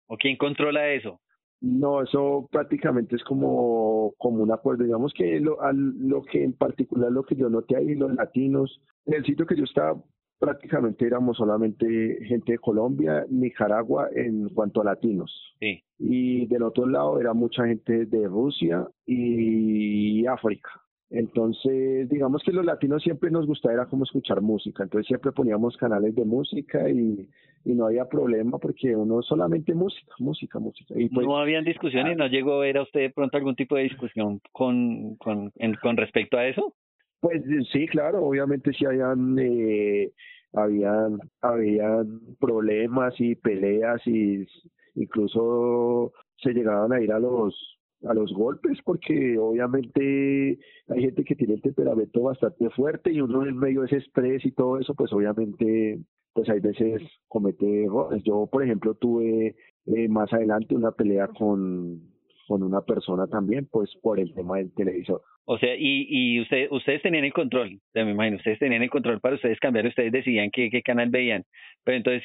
¿O 0.07 0.17
quién 0.17 0.37
controla 0.37 0.91
eso? 0.91 1.19
No, 1.61 2.01
eso 2.01 2.47
prácticamente 2.51 3.15
es 3.15 3.23
como, 3.23 4.13
como 4.17 4.43
un 4.43 4.51
acuerdo. 4.51 4.83
Digamos 4.83 5.13
que 5.13 5.39
lo, 5.39 5.57
lo 5.73 6.21
que 6.23 6.43
en 6.43 6.53
particular 6.53 7.11
lo 7.11 7.23
que 7.23 7.35
yo 7.35 7.49
noté 7.49 7.75
ahí, 7.75 7.95
los 7.95 8.13
latinos, 8.13 8.81
en 9.05 9.15
el 9.15 9.25
sitio 9.25 9.45
que 9.45 9.57
yo 9.57 9.65
estaba, 9.65 10.01
prácticamente 10.39 11.05
éramos 11.05 11.37
solamente 11.37 12.19
gente 12.25 12.53
de 12.53 12.59
Colombia, 12.59 13.25
Nicaragua 13.29 14.07
en 14.15 14.49
cuanto 14.49 14.81
a 14.81 14.85
latinos. 14.85 15.31
Sí. 15.59 15.83
Y 15.97 16.47
del 16.47 16.63
otro 16.63 16.87
lado 16.87 17.19
era 17.19 17.33
mucha 17.33 17.65
gente 17.67 18.05
de 18.05 18.27
Rusia 18.27 18.87
y 19.05 20.25
África. 20.27 20.69
Entonces, 21.11 22.07
digamos 22.07 22.43
que 22.43 22.51
los 22.51 22.63
latinos 22.63 23.01
siempre 23.01 23.31
nos 23.31 23.47
gustaba 23.47 23.73
era 23.73 23.85
como 23.87 24.03
escuchar 24.03 24.41
música, 24.41 24.83
entonces 24.83 25.07
siempre 25.07 25.31
poníamos 25.31 25.75
canales 25.75 26.13
de 26.13 26.23
música 26.23 26.87
y, 26.87 27.27
y 27.65 27.73
no 27.73 27.87
había 27.87 28.05
problema 28.05 28.59
porque 28.59 28.95
uno 28.95 29.23
solamente 29.23 29.73
música, 29.73 30.13
música, 30.19 30.59
música. 30.59 30.93
Y 30.95 31.09
pues, 31.09 31.25
no 31.25 31.37
habían 31.37 31.65
discusiones, 31.65 32.13
ah, 32.13 32.15
¿no 32.15 32.27
llegó 32.27 32.53
a 32.53 32.59
ver 32.59 32.77
a 32.77 32.83
usted 32.83 32.99
de 32.99 33.09
pronto 33.09 33.37
algún 33.37 33.55
tipo 33.55 33.75
de 33.75 33.83
discusión 33.83 34.39
con, 34.51 35.15
con, 35.15 35.51
con 35.81 35.97
respecto 35.97 36.37
a 36.37 36.45
eso? 36.45 36.75
Pues 37.19 37.41
sí, 37.71 37.87
claro, 37.87 38.23
obviamente 38.23 38.71
sí 38.71 38.85
habían, 38.85 39.37
eh, 39.39 40.11
habían, 40.53 41.17
habían 41.41 42.19
problemas 42.39 43.13
y 43.19 43.33
peleas 43.35 44.05
y 44.05 44.45
incluso 44.93 46.13
se 46.37 46.53
llegaban 46.53 46.93
a 46.93 47.01
ir 47.01 47.11
a 47.11 47.19
los 47.19 47.78
a 48.07 48.13
los 48.13 48.31
golpes 48.33 48.79
porque 48.83 49.37
obviamente 49.37 50.57
hay 50.87 51.01
gente 51.01 51.23
que 51.23 51.35
tiene 51.35 51.55
el 51.55 51.61
temperamento 51.61 52.21
bastante 52.21 52.69
fuerte 52.69 53.11
y 53.11 53.21
uno 53.21 53.45
en 53.45 53.57
medio 53.57 53.81
de 53.81 53.87
ese 53.87 53.97
estrés 53.97 54.45
y 54.45 54.51
todo 54.51 54.79
eso 54.79 54.95
pues 54.95 55.11
obviamente 55.11 55.99
pues 56.33 56.49
hay 56.49 56.59
veces 56.59 57.01
comete 57.27 57.83
errores. 57.85 58.23
Yo 58.23 58.47
por 58.51 58.63
ejemplo 58.63 58.93
tuve 58.95 59.55
eh, 59.85 60.07
más 60.07 60.31
adelante 60.31 60.75
una 60.75 60.91
pelea 60.91 61.27
con 61.27 62.01
con 62.49 62.63
una 62.63 62.81
persona 62.81 63.27
también 63.27 63.67
pues 63.71 63.91
por 64.01 64.19
el 64.19 64.33
tema 64.33 64.57
del 64.57 64.73
televisor. 64.73 65.21
O 65.45 65.59
sea, 65.59 65.75
y, 65.75 66.07
y 66.09 66.41
usted, 66.41 66.67
ustedes 66.71 66.99
tenían 67.03 67.23
el 67.23 67.31
control, 67.33 67.79
me 67.93 68.09
imagino, 68.09 68.37
ustedes 68.37 68.57
tenían 68.57 68.81
el 68.81 68.89
control 68.89 69.19
para 69.19 69.35
ustedes 69.35 69.59
cambiar, 69.59 69.85
ustedes 69.85 70.11
decidían 70.11 70.49
qué, 70.49 70.71
qué 70.71 70.81
canal 70.81 71.11
veían, 71.11 71.43
pero 71.83 71.97
entonces 71.97 72.23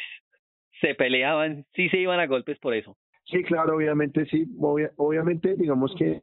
se 0.80 0.94
peleaban, 0.94 1.66
sí 1.74 1.90
se 1.90 1.98
iban 1.98 2.20
a 2.20 2.26
golpes 2.26 2.58
por 2.58 2.74
eso. 2.74 2.96
Sí, 3.26 3.42
claro, 3.42 3.76
obviamente 3.76 4.26
sí. 4.26 4.46
obviamente, 4.58 5.54
digamos 5.56 5.94
que 5.98 6.22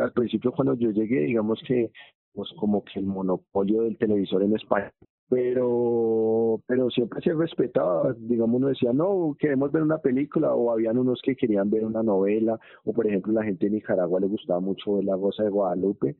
al 0.00 0.12
principio 0.12 0.52
cuando 0.52 0.74
yo 0.74 0.90
llegué, 0.90 1.20
digamos 1.20 1.62
que 1.66 1.90
pues 2.34 2.50
como 2.58 2.84
que 2.84 2.98
el 2.98 3.06
monopolio 3.06 3.82
del 3.82 3.98
televisor 3.98 4.42
en 4.42 4.56
España, 4.56 4.92
pero 5.28 6.60
pero 6.66 6.90
siempre 6.90 7.20
se 7.22 7.32
respetaba, 7.34 8.14
digamos 8.18 8.56
uno 8.56 8.68
decía, 8.68 8.92
no, 8.92 9.34
queremos 9.38 9.72
ver 9.72 9.82
una 9.82 9.98
película, 9.98 10.54
o 10.54 10.70
habían 10.70 10.98
unos 10.98 11.20
que 11.22 11.36
querían 11.36 11.70
ver 11.70 11.84
una 11.84 12.02
novela, 12.02 12.58
o 12.84 12.92
por 12.92 13.06
ejemplo 13.06 13.32
la 13.32 13.44
gente 13.44 13.66
de 13.66 13.72
Nicaragua 13.72 14.20
le 14.20 14.26
gustaba 14.26 14.60
mucho 14.60 14.94
ver 14.94 15.04
La 15.04 15.16
Rosa 15.16 15.44
de 15.44 15.50
Guadalupe, 15.50 16.16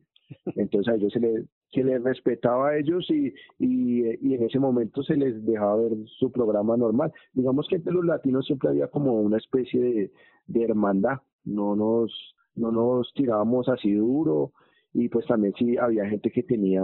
entonces 0.55 0.93
a 0.93 0.95
ellos 0.95 1.13
se 1.13 1.19
les, 1.19 1.45
se 1.71 1.83
les 1.83 2.03
respetaba 2.03 2.69
a 2.69 2.77
ellos 2.77 3.09
y, 3.09 3.33
y, 3.59 4.03
y, 4.21 4.33
en 4.35 4.43
ese 4.43 4.59
momento 4.59 5.03
se 5.03 5.15
les 5.15 5.45
dejaba 5.45 5.77
ver 5.77 5.91
su 6.19 6.31
programa 6.31 6.77
normal. 6.77 7.11
Digamos 7.33 7.67
que 7.67 7.75
entre 7.75 7.93
los 7.93 8.05
latinos 8.05 8.45
siempre 8.45 8.69
había 8.69 8.87
como 8.87 9.13
una 9.13 9.37
especie 9.37 9.79
de, 9.79 10.11
de 10.47 10.63
hermandad, 10.63 11.19
no 11.45 11.75
nos, 11.75 12.35
no 12.55 12.71
nos 12.71 13.11
tirábamos 13.13 13.67
así 13.69 13.93
duro 13.93 14.51
y 14.93 15.09
pues 15.09 15.25
también 15.25 15.53
sí 15.57 15.77
había 15.77 16.05
gente 16.05 16.31
que 16.31 16.43
tenía 16.43 16.83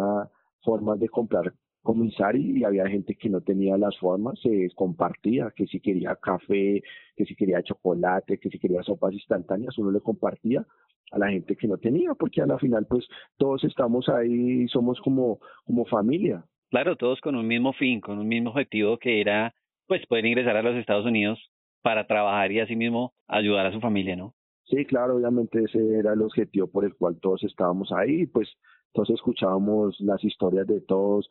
formas 0.64 1.00
de 1.00 1.10
comprar 1.10 1.54
comisari 1.90 2.60
y 2.60 2.64
había 2.64 2.88
gente 2.88 3.16
que 3.16 3.30
no 3.30 3.42
tenía 3.42 3.76
las 3.76 3.98
formas, 3.98 4.40
se 4.44 4.70
compartía, 4.76 5.52
que 5.56 5.66
si 5.66 5.80
quería 5.80 6.16
café, 6.18 6.84
que 7.16 7.26
si 7.26 7.36
quería 7.36 7.64
chocolate, 7.64 8.38
que 8.38 8.48
si 8.48 8.60
quería 8.60 8.84
sopas 8.84 9.12
instantáneas, 9.12 9.76
uno 9.80 9.90
le 9.90 10.00
compartía 10.00 10.64
a 11.12 11.18
la 11.18 11.30
gente 11.32 11.56
que 11.56 11.68
no 11.68 11.80
tenía, 11.80 12.14
porque 12.14 12.44
a 12.44 12.46
la 12.46 12.60
final 12.60 12.86
pues 12.88 13.08
todos 13.38 13.64
estamos 13.64 14.08
ahí 14.08 14.62
y 14.62 14.68
somos 14.68 15.02
como, 15.02 15.40
como 15.66 15.84
familia. 15.86 16.44
Claro, 16.70 16.96
todos 16.96 17.20
con 17.22 17.36
un 17.36 17.48
mismo 17.48 17.74
fin, 17.74 18.02
con 18.02 18.20
un 18.20 18.28
mismo 18.28 18.52
objetivo 18.52 19.00
que 19.00 19.20
era 19.20 19.56
pues 19.88 20.06
poder 20.06 20.28
ingresar 20.28 20.58
a 20.58 20.62
los 20.62 20.76
Estados 20.76 21.08
Unidos 21.08 21.40
para 21.82 22.06
trabajar 22.06 22.52
y 22.52 22.60
así 22.60 22.76
mismo 22.76 23.14
ayudar 23.28 23.66
a 23.66 23.74
su 23.74 23.80
familia, 23.80 24.16
¿no? 24.16 24.36
Sí, 24.66 24.86
claro, 24.86 25.16
obviamente 25.16 25.64
ese 25.64 25.98
era 25.98 26.14
el 26.14 26.22
objetivo 26.22 26.68
por 26.68 26.86
el 26.86 26.94
cual 26.94 27.18
todos 27.20 27.44
estábamos 27.44 27.92
ahí, 27.92 28.28
pues 28.28 28.48
todos 28.94 29.10
escuchábamos 29.10 30.00
las 30.02 30.24
historias 30.24 30.68
de 30.68 30.82
todos, 30.82 31.28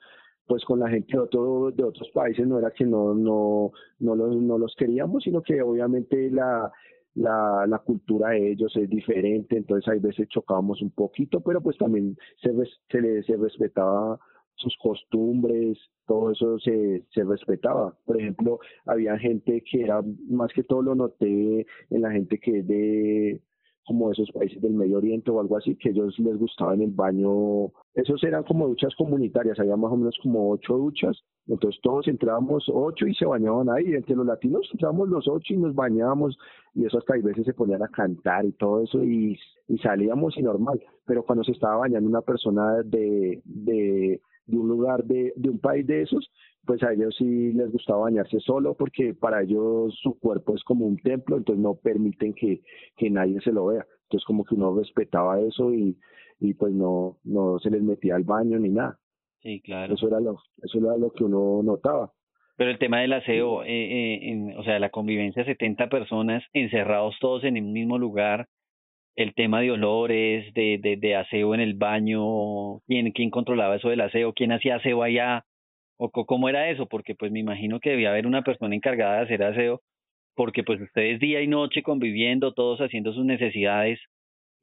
pues 0.48 0.64
con 0.64 0.80
la 0.80 0.88
gente 0.88 1.12
de, 1.12 1.18
otro, 1.18 1.70
de 1.70 1.84
otros 1.84 2.10
países 2.12 2.46
no 2.46 2.58
era 2.58 2.70
que 2.70 2.84
no, 2.84 3.14
no, 3.14 3.70
no, 4.00 4.16
los, 4.16 4.34
no 4.36 4.58
los 4.58 4.74
queríamos, 4.76 5.22
sino 5.22 5.42
que 5.42 5.60
obviamente 5.60 6.30
la, 6.30 6.72
la, 7.14 7.66
la 7.68 7.78
cultura 7.80 8.30
de 8.30 8.52
ellos 8.52 8.74
es 8.76 8.88
diferente, 8.88 9.58
entonces 9.58 9.86
hay 9.92 9.98
veces 9.98 10.26
chocábamos 10.28 10.80
un 10.80 10.90
poquito, 10.90 11.40
pero 11.40 11.60
pues 11.60 11.76
también 11.76 12.16
se, 12.40 12.50
se, 12.90 13.00
le, 13.00 13.22
se 13.24 13.36
respetaba 13.36 14.18
sus 14.54 14.74
costumbres, 14.82 15.78
todo 16.06 16.32
eso 16.32 16.58
se, 16.58 17.04
se 17.10 17.24
respetaba. 17.24 17.94
Por 18.06 18.18
ejemplo, 18.20 18.58
había 18.86 19.18
gente 19.18 19.62
que 19.70 19.82
era, 19.82 20.02
más 20.28 20.50
que 20.52 20.64
todo 20.64 20.82
lo 20.82 20.94
noté 20.94 21.66
en 21.90 22.02
la 22.02 22.10
gente 22.10 22.38
que 22.38 22.58
es 22.60 22.66
de 22.66 23.42
como 23.88 24.12
esos 24.12 24.30
países 24.30 24.60
del 24.60 24.74
Medio 24.74 24.98
Oriente 24.98 25.30
o 25.30 25.40
algo 25.40 25.56
así, 25.56 25.74
que 25.76 25.88
ellos 25.88 26.16
les 26.18 26.38
gustaba 26.38 26.74
en 26.74 26.82
el 26.82 26.90
baño, 26.90 27.72
esos 27.94 28.22
eran 28.22 28.44
como 28.44 28.68
duchas 28.68 28.94
comunitarias, 28.96 29.58
había 29.58 29.76
más 29.76 29.90
o 29.90 29.96
menos 29.96 30.14
como 30.22 30.50
ocho 30.50 30.76
duchas, 30.76 31.18
entonces 31.46 31.80
todos 31.82 32.06
entrábamos 32.06 32.70
ocho 32.72 33.06
y 33.06 33.14
se 33.14 33.24
bañaban 33.24 33.70
ahí, 33.70 33.94
entre 33.94 34.14
los 34.14 34.26
latinos 34.26 34.68
entrábamos 34.70 35.08
los 35.08 35.26
ocho 35.26 35.54
y 35.54 35.56
nos 35.56 35.74
bañábamos, 35.74 36.38
y 36.74 36.84
eso 36.84 36.98
hasta 36.98 37.14
a 37.14 37.18
veces 37.18 37.46
se 37.46 37.54
ponían 37.54 37.82
a 37.82 37.88
cantar 37.88 38.44
y 38.44 38.52
todo 38.52 38.82
eso, 38.82 39.02
y, 39.02 39.38
y 39.68 39.78
salíamos 39.78 40.36
y 40.36 40.42
normal, 40.42 40.78
pero 41.06 41.24
cuando 41.24 41.42
se 41.42 41.52
estaba 41.52 41.78
bañando 41.78 42.10
una 42.10 42.20
persona 42.20 42.82
de, 42.84 43.40
de 43.44 44.20
de 44.48 44.56
un 44.56 44.66
lugar 44.66 45.04
de, 45.04 45.32
de 45.36 45.50
un 45.50 45.58
país 45.58 45.86
de 45.86 46.02
esos, 46.02 46.28
pues 46.64 46.82
a 46.82 46.92
ellos 46.92 47.14
sí 47.16 47.52
les 47.52 47.70
gustaba 47.70 48.02
bañarse 48.02 48.40
solo 48.40 48.74
porque 48.74 49.14
para 49.14 49.42
ellos 49.42 49.94
su 50.02 50.18
cuerpo 50.18 50.54
es 50.54 50.62
como 50.64 50.86
un 50.86 50.98
templo, 50.98 51.36
entonces 51.36 51.62
no 51.62 51.74
permiten 51.76 52.34
que, 52.34 52.60
que 52.96 53.10
nadie 53.10 53.40
se 53.40 53.52
lo 53.52 53.66
vea. 53.66 53.86
Entonces 54.02 54.24
como 54.26 54.44
que 54.44 54.54
uno 54.54 54.76
respetaba 54.76 55.40
eso 55.40 55.72
y, 55.72 55.96
y 56.40 56.54
pues 56.54 56.72
no, 56.72 57.18
no 57.24 57.58
se 57.58 57.70
les 57.70 57.82
metía 57.82 58.16
al 58.16 58.24
baño 58.24 58.58
ni 58.58 58.70
nada. 58.70 58.98
Sí, 59.40 59.60
claro. 59.60 59.94
Eso 59.94 60.08
era 60.08 60.20
lo, 60.20 60.38
eso 60.62 60.78
era 60.78 60.96
lo 60.96 61.10
que 61.10 61.24
uno 61.24 61.62
notaba. 61.62 62.12
Pero 62.56 62.70
el 62.70 62.78
tema 62.78 63.00
del 63.00 63.12
aseo, 63.12 63.62
eh, 63.62 63.68
eh, 63.68 64.30
en, 64.30 64.58
o 64.58 64.64
sea, 64.64 64.80
la 64.80 64.90
convivencia, 64.90 65.44
70 65.44 65.88
personas 65.88 66.42
encerrados 66.52 67.16
todos 67.20 67.44
en 67.44 67.56
el 67.56 67.62
mismo 67.62 67.98
lugar, 67.98 68.48
el 69.14 69.32
tema 69.34 69.60
de 69.60 69.70
olores, 69.70 70.52
de, 70.54 70.78
de, 70.82 70.96
de 70.96 71.16
aseo 71.16 71.54
en 71.54 71.60
el 71.60 71.74
baño, 71.74 72.80
quién, 72.88 73.12
quién 73.12 73.30
controlaba 73.30 73.76
eso 73.76 73.90
del 73.90 74.00
aseo, 74.00 74.32
quién 74.32 74.50
hacía 74.50 74.76
aseo 74.76 75.04
allá, 75.04 75.44
o 75.98 76.10
cómo 76.10 76.48
era 76.48 76.70
eso, 76.70 76.86
porque 76.86 77.14
pues 77.14 77.30
me 77.32 77.40
imagino 77.40 77.80
que 77.80 77.90
debía 77.90 78.10
haber 78.10 78.26
una 78.26 78.42
persona 78.42 78.74
encargada 78.74 79.16
de 79.16 79.24
hacer 79.24 79.42
aseo, 79.42 79.82
porque 80.34 80.62
pues 80.62 80.80
ustedes 80.80 81.20
día 81.20 81.42
y 81.42 81.48
noche 81.48 81.82
conviviendo, 81.82 82.54
todos 82.54 82.80
haciendo 82.80 83.12
sus 83.12 83.24
necesidades, 83.24 83.98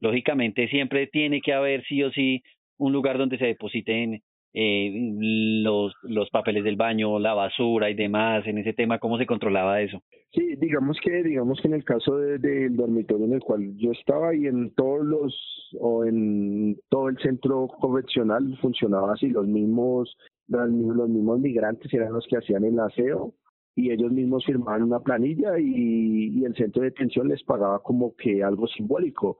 lógicamente 0.00 0.68
siempre 0.68 1.06
tiene 1.06 1.40
que 1.40 1.52
haber 1.52 1.84
sí 1.84 2.02
o 2.02 2.10
sí 2.10 2.42
un 2.78 2.92
lugar 2.92 3.18
donde 3.18 3.38
se 3.38 3.46
depositen 3.46 4.22
eh, 4.58 4.90
los, 5.20 5.92
los 6.02 6.30
papeles 6.30 6.64
del 6.64 6.76
baño, 6.76 7.18
la 7.18 7.34
basura 7.34 7.90
y 7.90 7.94
demás, 7.94 8.46
en 8.46 8.56
ese 8.56 8.72
tema, 8.72 8.98
¿cómo 8.98 9.18
se 9.18 9.26
controlaba 9.26 9.82
eso? 9.82 10.02
Sí, 10.32 10.56
digamos 10.56 10.98
que, 11.02 11.22
digamos 11.22 11.60
que 11.60 11.68
en 11.68 11.74
el 11.74 11.84
caso 11.84 12.16
del 12.16 12.74
dormitorio 12.74 13.26
en 13.26 13.34
el 13.34 13.40
cual 13.40 13.76
yo 13.76 13.92
estaba 13.92 14.34
y 14.34 14.46
en 14.46 14.74
todos 14.74 15.04
los, 15.04 15.76
o 15.78 16.06
en 16.06 16.78
todo 16.88 17.10
el 17.10 17.18
centro 17.18 17.68
correccional 17.68 18.56
funcionaba 18.62 19.12
así, 19.12 19.28
los 19.28 19.46
mismos, 19.46 20.16
los, 20.48 20.70
mismos 20.70 21.40
migrantes 21.40 21.92
eran 21.92 22.12
los 22.12 22.26
que 22.28 22.38
hacían 22.38 22.64
el 22.64 22.78
aseo 22.78 23.34
y 23.74 23.90
ellos 23.90 24.10
mismos 24.10 24.44
firmaban 24.44 24.84
una 24.84 25.00
planilla 25.00 25.58
y, 25.58 26.44
el 26.44 26.54
centro 26.54 26.82
de 26.82 26.90
detención 26.90 27.28
les 27.28 27.42
pagaba 27.44 27.82
como 27.82 28.14
que 28.16 28.42
algo 28.42 28.66
simbólico. 28.68 29.38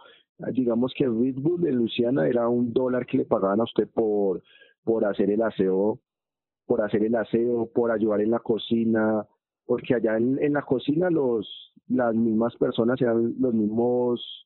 Digamos 0.53 0.93
que 0.95 1.07
Red 1.07 1.37
Bull 1.37 1.63
de 1.63 1.73
Luciana 1.73 2.27
era 2.27 2.49
un 2.49 2.73
dólar 2.73 3.07
que 3.07 3.19
le 3.19 3.25
pagaban 3.25 3.61
a 3.61 3.65
usted 3.65 3.89
por 3.89 4.43
por 4.85 5.05
hacer 5.05 5.31
el 5.31 5.43
aseo, 5.43 5.99
por 6.65 6.81
hacer 6.81 7.03
el 7.03 7.17
aseo, 7.17 7.69
por 7.75 7.91
ayudar 7.91 8.21
en 8.21 8.31
la 8.31 8.39
cocina, 8.39 9.27
porque 9.65 9.95
allá 9.95 10.17
en, 10.17 10.41
en 10.41 10.53
la 10.53 10.63
cocina 10.63 11.11
los 11.11 11.73
las 11.89 12.15
mismas 12.15 12.55
personas 12.57 13.01
eran 13.01 13.35
los 13.39 13.55
mismos 13.55 14.46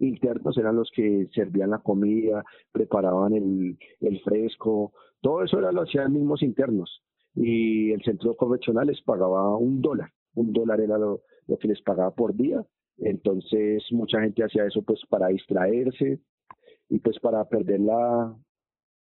internos 0.00 0.56
eran 0.58 0.76
los 0.76 0.90
que 0.94 1.28
servían 1.34 1.70
la 1.70 1.78
comida, 1.78 2.44
preparaban 2.72 3.34
el, 3.34 4.20
fresco, 4.24 4.92
todo 5.20 5.44
eso 5.44 5.58
era 5.58 5.72
lo 5.72 5.82
hacían 5.82 6.12
mismos 6.12 6.42
internos. 6.42 7.02
Y 7.34 7.92
el 7.92 8.02
centro 8.02 8.34
correccional 8.34 8.88
les 8.88 9.00
pagaba 9.02 9.56
un 9.56 9.80
dólar, 9.80 10.10
un 10.34 10.52
dólar 10.52 10.80
era 10.80 10.98
lo, 10.98 11.22
que 11.60 11.68
les 11.68 11.80
pagaba 11.82 12.10
por 12.12 12.34
día, 12.34 12.64
entonces 12.98 13.84
mucha 13.92 14.20
gente 14.20 14.44
hacía 14.44 14.66
eso 14.66 14.82
pues 14.82 15.00
para 15.08 15.28
distraerse 15.28 16.20
y 16.88 16.98
pues 16.98 17.18
para 17.20 17.44
perder 17.48 17.80
la, 17.80 18.36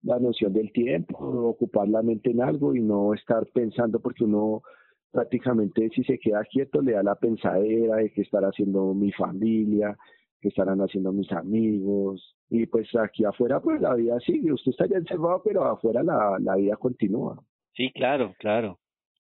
la 0.02 0.19
noción 0.19 0.52
del 0.52 0.73
tiempo, 0.73 1.17
ocupar 1.19 1.88
la 1.88 2.02
mente 2.02 2.31
en 2.31 2.43
algo 2.43 2.75
y 2.75 2.81
no 2.81 3.14
estar 3.14 3.47
pensando 3.52 4.00
porque 4.00 4.25
uno 4.25 4.62
prácticamente 5.11 5.88
si 5.95 6.05
se 6.05 6.19
queda 6.19 6.45
quieto 6.45 6.83
le 6.83 6.93
da 6.93 7.02
la 7.02 7.14
pensadera 7.14 7.97
de 7.97 8.12
qué 8.12 8.23
estará 8.23 8.49
haciendo 8.49 8.95
mi 8.95 9.11
familia, 9.12 9.97
qué 10.40 10.49
estarán 10.49 10.80
haciendo 10.80 11.12
mis 11.12 11.30
amigos 11.33 12.37
y 12.50 12.66
pues 12.66 12.88
aquí 12.97 13.25
afuera 13.25 13.61
pues 13.61 13.80
la 13.80 13.95
vida 13.95 14.18
sigue, 14.21 14.52
usted 14.52 14.71
está 14.71 14.87
ya 14.87 14.97
encerrado 14.97 15.42
pero 15.45 15.64
afuera 15.64 16.02
la, 16.02 16.37
la 16.40 16.57
vida 16.57 16.76
continúa. 16.76 17.38
Sí, 17.75 17.90
claro, 17.92 18.35
claro. 18.38 18.78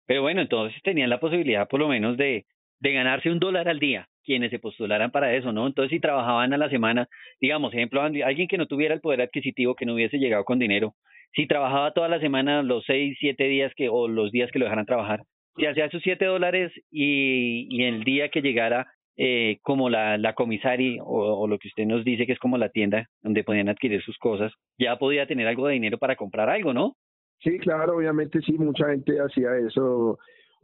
Pero 0.05 0.21
bueno, 0.21 0.41
entonces 0.41 0.81
tenían 0.83 1.09
la 1.09 1.19
posibilidad 1.19 1.67
por 1.67 1.79
lo 1.79 1.87
menos 1.87 2.17
de, 2.17 2.45
de 2.79 2.93
ganarse 2.93 3.31
un 3.31 3.39
dólar 3.39 3.67
al 3.69 3.79
día 3.79 4.07
quienes 4.25 4.51
se 4.51 4.59
postularan 4.59 5.11
para 5.11 5.33
eso, 5.35 5.51
¿no? 5.51 5.67
Entonces, 5.67 5.91
si 5.91 5.99
trabajaban 5.99 6.51
a 6.51 6.57
la 6.57 6.69
semana, 6.69 7.07
digamos, 7.39 7.73
ejemplo, 7.73 8.01
alguien 8.01 8.47
que 8.47 8.57
no 8.57 8.65
tuviera 8.65 8.93
el 8.93 8.99
poder 8.99 9.21
adquisitivo, 9.21 9.75
que 9.75 9.85
no 9.85 9.93
hubiese 9.93 10.17
llegado 10.17 10.43
con 10.43 10.59
dinero, 10.59 10.95
si 11.33 11.47
trabajaba 11.47 11.93
toda 11.93 12.09
la 12.09 12.19
semana, 12.19 12.63
los 12.63 12.83
seis, 12.85 13.15
siete 13.19 13.45
días 13.45 13.71
que, 13.75 13.87
o 13.89 14.07
los 14.07 14.31
días 14.31 14.51
que 14.51 14.59
lo 14.59 14.65
dejaran 14.65 14.85
trabajar, 14.85 15.23
si 15.57 15.65
hacía 15.65 15.89
sus 15.89 16.01
siete 16.01 16.25
dólares 16.25 16.71
y, 16.91 17.67
y 17.69 17.83
el 17.83 18.03
día 18.03 18.29
que 18.29 18.41
llegara 18.41 18.87
eh, 19.17 19.59
como 19.61 19.89
la, 19.89 20.17
la 20.17 20.33
comisaria 20.33 21.01
o, 21.03 21.47
lo 21.47 21.57
que 21.57 21.69
usted 21.69 21.85
nos 21.85 22.03
dice 22.03 22.25
que 22.25 22.33
es 22.33 22.39
como 22.39 22.57
la 22.57 22.69
tienda 22.69 23.07
donde 23.21 23.43
podían 23.43 23.69
adquirir 23.69 24.01
sus 24.01 24.17
cosas, 24.17 24.51
ya 24.77 24.97
podía 24.97 25.27
tener 25.27 25.47
algo 25.47 25.67
de 25.67 25.73
dinero 25.73 25.97
para 25.97 26.15
comprar 26.15 26.49
algo, 26.49 26.73
¿no? 26.73 26.95
Sí, 27.39 27.57
claro, 27.59 27.97
obviamente 27.97 28.41
sí, 28.41 28.53
mucha 28.53 28.89
gente 28.89 29.19
hacía 29.19 29.57
eso 29.57 30.17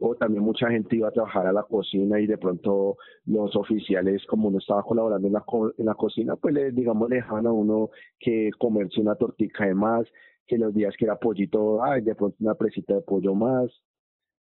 o 0.04 0.16
también 0.16 0.42
mucha 0.42 0.68
gente 0.68 0.96
iba 0.96 1.08
a 1.08 1.12
trabajar 1.12 1.46
a 1.46 1.52
la 1.52 1.62
cocina 1.62 2.18
y 2.18 2.26
de 2.26 2.36
pronto 2.36 2.96
los 3.24 3.54
oficiales, 3.54 4.24
como 4.26 4.48
uno 4.48 4.58
estaba 4.58 4.82
colaborando 4.82 5.28
en 5.28 5.34
la, 5.34 5.44
en 5.78 5.86
la 5.86 5.94
cocina, 5.94 6.34
pues 6.34 6.54
le, 6.54 6.72
digamos, 6.72 7.08
le 7.08 7.16
dejaban 7.16 7.46
a 7.46 7.52
uno 7.52 7.90
que 8.18 8.50
comerse 8.58 9.00
una 9.00 9.14
tortica 9.14 9.64
de 9.64 9.74
más, 9.74 10.04
que 10.46 10.58
los 10.58 10.74
días 10.74 10.94
que 10.98 11.04
era 11.04 11.16
pollito, 11.16 11.82
ay, 11.84 12.00
de 12.00 12.16
pronto 12.16 12.36
una 12.40 12.54
presita 12.54 12.94
de 12.94 13.02
pollo 13.02 13.34
más. 13.34 13.70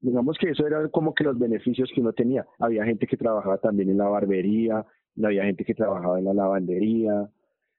Digamos 0.02 0.38
que 0.38 0.50
eso 0.50 0.66
eran 0.66 0.90
como 0.90 1.14
que 1.14 1.24
los 1.24 1.38
beneficios 1.38 1.90
que 1.94 2.02
uno 2.02 2.12
tenía. 2.14 2.46
Había 2.60 2.86
gente 2.86 3.08
que 3.08 3.18
trabajaba 3.18 3.58
también 3.58 3.90
en 3.90 3.98
la 3.98 4.08
barbería, 4.08 4.86
había 5.24 5.44
gente 5.44 5.64
que 5.64 5.76
trabajaba 5.76 6.20
en 6.20 6.26
la 6.26 6.34
lavandería, 6.34 7.30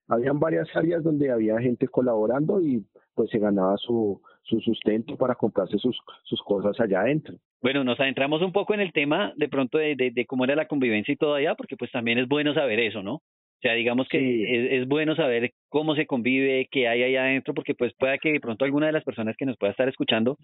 habían 0.09 0.39
varias 0.39 0.69
áreas 0.77 1.03
donde 1.03 1.31
había 1.31 1.59
gente 1.59 1.89
colaborando 1.89 2.61
y 2.61 2.85
pues 3.15 3.31
se 3.31 3.39
ganaba 3.39 3.77
su, 3.77 4.21
su 4.43 4.61
sustento 4.61 5.17
para 5.17 5.35
comprarse 5.35 5.79
sus, 5.79 5.99
sus 6.25 6.41
cosas 6.43 6.79
allá 6.81 7.01
adentro. 7.01 7.37
Bueno, 7.61 7.85
nos 7.85 7.99
adentramos 8.01 8.43
un 8.43 8.53
poco 8.53 8.75
en 8.75 8.81
el 8.81 8.93
tema 8.93 9.33
de 9.37 9.49
pronto 9.49 9.79
de, 9.79 9.95
de, 9.97 10.27
cómo 10.27 10.45
era 10.45 10.57
la 10.57 10.67
convivencia 10.67 11.13
y 11.13 11.17
todo 11.17 11.35
allá, 11.35 11.55
porque 11.55 11.77
pues 11.77 11.91
también 11.91 12.19
es 12.19 12.29
bueno 12.29 12.55
saber 12.55 12.81
eso, 12.81 13.03
¿no? 13.03 13.15
O 13.15 13.63
sea, 13.63 13.75
digamos 13.75 14.09
que 14.09 14.77
es, 14.77 14.89
bueno 14.89 15.15
saber 15.15 15.53
cómo 15.69 15.95
se 15.95 16.07
convive, 16.07 16.67
qué 16.69 16.89
hay 16.89 17.05
allá 17.05 17.23
adentro, 17.23 17.55
porque 17.55 17.77
pues 17.77 17.93
pueda 17.97 18.19
que 18.19 18.33
de 18.33 18.41
pronto 18.41 18.65
alguna 18.65 18.87
de 18.87 18.93
las 18.93 19.05
personas 19.05 19.37
que 19.37 19.47
nos 19.47 19.57
pueda 19.57 19.71
estar 19.71 19.89
escuchando 19.89 20.37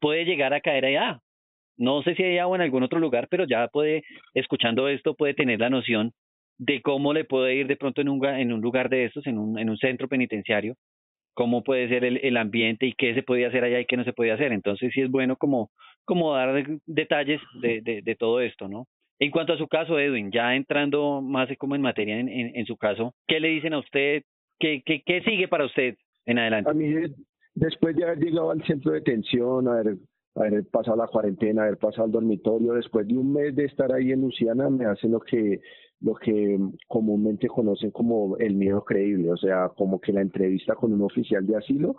puede 0.00 0.24
llegar 0.24 0.52
a 0.54 0.60
caer 0.60 0.86
allá. 0.86 1.20
No 1.76 2.02
sé 2.02 2.14
si 2.14 2.24
allá 2.24 2.46
o 2.46 2.54
en 2.54 2.60
algún 2.60 2.82
otro 2.82 2.98
lugar, 2.98 3.28
pero 3.30 3.46
ya 3.46 3.68
puede, 3.68 4.02
escuchando 4.34 4.88
esto, 4.88 5.14
puede 5.14 5.34
tener 5.34 5.60
la 5.60 5.70
noción 5.70 6.12
de 6.58 6.82
cómo 6.82 7.14
le 7.14 7.24
puede 7.24 7.54
ir 7.54 7.66
de 7.66 7.76
pronto 7.76 8.02
en 8.02 8.10
un, 8.10 8.24
en 8.26 8.52
un 8.52 8.60
lugar 8.60 8.90
de 8.90 9.06
estos, 9.06 9.26
en 9.26 9.38
un, 9.38 9.58
en 9.58 9.70
un 9.70 9.78
centro 9.78 10.08
penitenciario, 10.08 10.74
cómo 11.32 11.62
puede 11.62 11.88
ser 11.88 12.04
el, 12.04 12.18
el 12.22 12.36
ambiente 12.36 12.84
y 12.86 12.92
qué 12.92 13.14
se 13.14 13.22
podía 13.22 13.48
hacer 13.48 13.64
allá 13.64 13.80
y 13.80 13.86
qué 13.86 13.96
no 13.96 14.04
se 14.04 14.12
podía 14.12 14.34
hacer. 14.34 14.52
Entonces 14.52 14.92
sí 14.92 15.00
es 15.00 15.10
bueno 15.10 15.36
como, 15.36 15.70
como 16.04 16.34
dar 16.34 16.66
detalles 16.86 17.40
de, 17.62 18.02
de, 18.04 18.14
todo 18.16 18.42
esto, 18.42 18.68
¿no? 18.68 18.86
En 19.18 19.30
cuanto 19.30 19.54
a 19.54 19.58
su 19.58 19.68
caso, 19.68 19.98
Edwin, 19.98 20.30
ya 20.30 20.54
entrando 20.54 21.22
más 21.22 21.48
como 21.56 21.76
en 21.76 21.82
materia 21.82 22.18
en, 22.18 22.28
en, 22.28 22.66
su 22.66 22.76
caso, 22.76 23.14
¿qué 23.26 23.40
le 23.40 23.48
dicen 23.48 23.72
a 23.72 23.78
usted? 23.78 24.22
¿Qué, 24.58 24.82
qué, 24.84 25.02
qué 25.04 25.22
sigue 25.22 25.48
para 25.48 25.64
usted 25.64 25.96
en 26.26 26.38
adelante? 26.38 26.70
A 26.70 26.74
mí, 26.74 26.92
después 27.54 27.96
de 27.96 28.04
haber 28.04 28.18
llegado 28.18 28.50
al 28.50 28.62
centro 28.64 28.92
de 28.92 28.98
detención, 28.98 29.68
haber, 29.68 29.96
haber 30.34 30.66
pasado 30.68 30.96
la 30.96 31.06
cuarentena, 31.06 31.62
haber 31.62 31.78
pasado 31.78 32.04
al 32.04 32.12
dormitorio, 32.12 32.74
después 32.74 33.06
de 33.06 33.16
un 33.16 33.32
mes 33.32 33.54
de 33.54 33.64
estar 33.64 33.92
ahí 33.92 34.12
en 34.12 34.22
Luciana, 34.22 34.68
me 34.70 34.86
hacen 34.86 35.12
lo 35.12 35.20
que 35.20 35.60
lo 36.02 36.14
que 36.14 36.58
comúnmente 36.88 37.46
conocen 37.46 37.90
como 37.90 38.38
el 38.38 38.54
miedo 38.54 38.82
creíble, 38.84 39.30
o 39.30 39.36
sea, 39.36 39.68
como 39.68 40.00
que 40.00 40.14
la 40.14 40.22
entrevista 40.22 40.74
con 40.74 40.94
un 40.94 41.02
oficial 41.02 41.46
de 41.46 41.56
asilo 41.56 41.96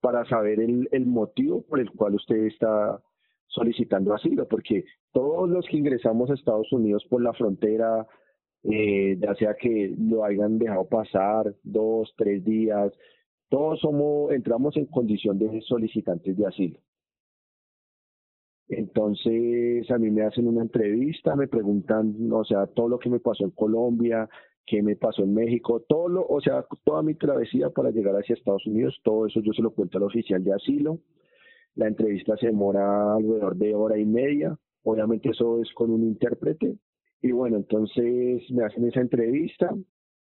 para 0.00 0.24
saber 0.24 0.60
el, 0.60 0.88
el 0.90 1.06
motivo 1.06 1.62
por 1.62 1.78
el 1.78 1.90
cual 1.92 2.16
usted 2.16 2.46
está 2.46 3.00
solicitando 3.46 4.14
asilo, 4.14 4.46
porque 4.48 4.84
todos 5.12 5.48
los 5.48 5.66
que 5.66 5.76
ingresamos 5.76 6.30
a 6.30 6.34
Estados 6.34 6.72
Unidos 6.72 7.04
por 7.08 7.22
la 7.22 7.32
frontera, 7.32 8.06
eh, 8.64 9.16
ya 9.20 9.34
sea 9.34 9.54
que 9.54 9.94
lo 9.98 10.24
hayan 10.24 10.58
dejado 10.58 10.88
pasar 10.88 11.54
dos, 11.62 12.12
tres 12.16 12.44
días, 12.44 12.92
todos 13.50 13.80
somos, 13.80 14.32
entramos 14.32 14.76
en 14.76 14.86
condición 14.86 15.38
de 15.38 15.60
solicitantes 15.62 16.36
de 16.36 16.46
asilo. 16.46 16.78
Entonces 18.68 19.90
a 19.90 19.98
mí 19.98 20.10
me 20.10 20.22
hacen 20.22 20.46
una 20.46 20.62
entrevista, 20.62 21.34
me 21.34 21.48
preguntan, 21.48 22.14
o 22.32 22.44
sea, 22.44 22.68
todo 22.68 22.88
lo 22.88 22.98
que 23.00 23.10
me 23.10 23.18
pasó 23.18 23.44
en 23.44 23.50
Colombia, 23.50 24.28
qué 24.64 24.80
me 24.82 24.94
pasó 24.94 25.24
en 25.24 25.34
México, 25.34 25.84
todo 25.88 26.08
lo, 26.08 26.26
o 26.26 26.40
sea, 26.40 26.64
toda 26.84 27.02
mi 27.02 27.16
travesía 27.16 27.70
para 27.70 27.90
llegar 27.90 28.14
hacia 28.14 28.34
Estados 28.34 28.64
Unidos, 28.66 29.00
todo 29.02 29.26
eso 29.26 29.40
yo 29.40 29.52
se 29.52 29.62
lo 29.62 29.72
cuento 29.72 29.98
al 29.98 30.04
oficial 30.04 30.44
de 30.44 30.54
asilo. 30.54 31.00
La 31.74 31.88
entrevista 31.88 32.36
se 32.36 32.46
demora 32.46 33.14
alrededor 33.14 33.56
de 33.56 33.74
hora 33.74 33.98
y 33.98 34.04
media, 34.04 34.56
obviamente 34.84 35.30
eso 35.30 35.60
es 35.60 35.72
con 35.74 35.90
un 35.90 36.04
intérprete. 36.04 36.76
Y 37.22 37.32
bueno, 37.32 37.56
entonces 37.56 38.48
me 38.52 38.64
hacen 38.64 38.86
esa 38.86 39.00
entrevista 39.00 39.74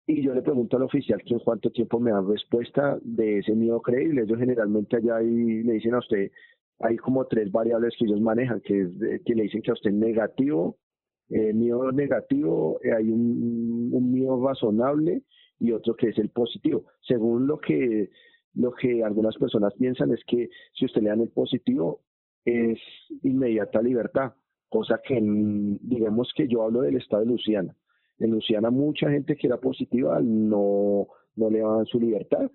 y 0.07 0.21
yo 0.21 0.33
le 0.33 0.41
pregunto 0.41 0.77
al 0.77 0.83
oficial 0.83 1.21
que 1.23 1.33
en 1.33 1.39
cuánto 1.39 1.71
tiempo 1.71 1.99
me 1.99 2.11
dan 2.11 2.27
respuesta 2.27 2.99
de 3.01 3.39
ese 3.39 3.55
miedo 3.55 3.81
creíble. 3.81 4.23
Ellos 4.23 4.37
generalmente 4.37 4.97
allá 4.97 5.21
y 5.21 5.63
le 5.63 5.73
dicen 5.73 5.95
a 5.95 5.99
usted, 5.99 6.31
hay 6.79 6.97
como 6.97 7.25
tres 7.25 7.51
variables 7.51 7.95
que 7.97 8.05
ellos 8.05 8.21
manejan, 8.21 8.61
que, 8.61 8.87
que 9.25 9.35
le 9.35 9.43
dicen 9.43 9.61
que 9.61 9.71
a 9.71 9.73
usted 9.73 9.89
es 9.89 9.95
negativo, 9.95 10.77
eh, 11.29 11.53
miedo 11.53 11.91
negativo, 11.91 12.79
eh, 12.83 12.93
hay 12.93 13.09
un, 13.09 13.89
un, 13.91 14.11
miedo 14.11 14.45
razonable 14.45 15.23
y 15.59 15.71
otro 15.71 15.95
que 15.95 16.09
es 16.09 16.17
el 16.19 16.29
positivo. 16.29 16.85
Según 17.01 17.47
lo 17.47 17.57
que, 17.57 18.11
lo 18.53 18.73
que 18.73 19.03
algunas 19.03 19.35
personas 19.37 19.73
piensan 19.73 20.11
es 20.11 20.23
que 20.27 20.49
si 20.73 20.85
usted 20.85 21.01
le 21.01 21.09
dan 21.09 21.21
el 21.21 21.29
positivo 21.29 22.01
es 22.43 22.77
inmediata 23.23 23.81
libertad, 23.81 24.33
cosa 24.69 25.01
que 25.03 25.19
digamos 25.19 26.31
que 26.35 26.47
yo 26.47 26.61
hablo 26.63 26.81
del 26.81 26.97
estado 26.97 27.23
de 27.23 27.29
Luciana. 27.29 27.75
En 28.19 28.31
Luciana 28.31 28.69
mucha 28.69 29.09
gente 29.09 29.35
que 29.35 29.47
era 29.47 29.57
positiva 29.57 30.19
no, 30.21 31.07
no 31.35 31.49
le 31.49 31.59
daban 31.59 31.85
su 31.85 31.99
libertad 31.99 32.49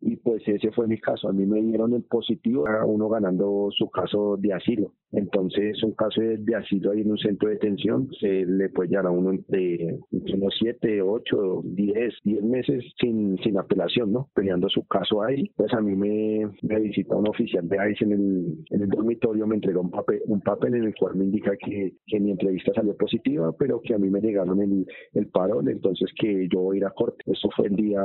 y 0.00 0.16
pues 0.16 0.42
ese 0.46 0.70
fue 0.72 0.86
mi 0.86 0.98
caso. 0.98 1.28
A 1.28 1.32
mí 1.32 1.46
me 1.46 1.60
dieron 1.62 1.94
el 1.94 2.02
positivo, 2.02 2.66
a 2.68 2.84
uno 2.84 3.08
ganando 3.08 3.68
su 3.70 3.90
caso 3.90 4.36
de 4.36 4.52
asilo. 4.52 4.92
Entonces, 5.12 5.82
un 5.82 5.92
caso 5.92 6.20
de, 6.20 6.54
asilo 6.56 6.90
ahí 6.90 7.00
en 7.00 7.10
un 7.10 7.18
centro 7.18 7.48
de 7.48 7.54
detención 7.54 8.08
se 8.20 8.44
le 8.44 8.68
puede 8.70 8.90
llegar 8.90 9.06
a 9.06 9.10
uno 9.10 9.30
entre, 9.30 9.98
unos 10.10 10.54
7, 10.58 11.00
8, 11.00 11.62
10, 11.64 12.14
10 12.24 12.42
meses 12.42 12.84
sin, 13.00 13.38
sin 13.38 13.58
apelación, 13.58 14.12
¿no? 14.12 14.28
Peleando 14.34 14.68
su 14.68 14.86
caso 14.86 15.22
ahí. 15.22 15.50
Pues 15.56 15.72
a 15.74 15.80
mí 15.80 15.94
me, 15.94 16.50
me 16.62 16.80
visita 16.80 17.16
un 17.16 17.28
oficial 17.28 17.68
de 17.68 17.92
ICE 17.92 18.04
en 18.04 18.12
el, 18.12 18.64
en 18.70 18.82
el 18.82 18.88
dormitorio, 18.88 19.46
me 19.46 19.56
entregó 19.56 19.80
un 19.80 19.90
papel, 19.90 20.20
un 20.26 20.40
papel 20.40 20.74
en 20.74 20.84
el 20.84 20.94
cual 20.94 21.14
me 21.14 21.24
indica 21.24 21.52
que, 21.56 21.94
que 22.06 22.20
mi 22.20 22.32
entrevista 22.32 22.72
salió 22.74 22.96
positiva, 22.96 23.52
pero 23.58 23.80
que 23.80 23.94
a 23.94 23.98
mí 23.98 24.10
me 24.10 24.20
negaron 24.20 24.60
el, 24.60 24.86
el 25.14 25.28
parón, 25.28 25.68
entonces 25.68 26.10
que 26.18 26.48
yo 26.52 26.60
voy 26.60 26.76
a 26.76 26.78
ir 26.78 26.84
a 26.84 26.90
corte. 26.90 27.22
Eso 27.26 27.48
fue 27.54 27.68
el 27.68 27.76
día, 27.76 28.02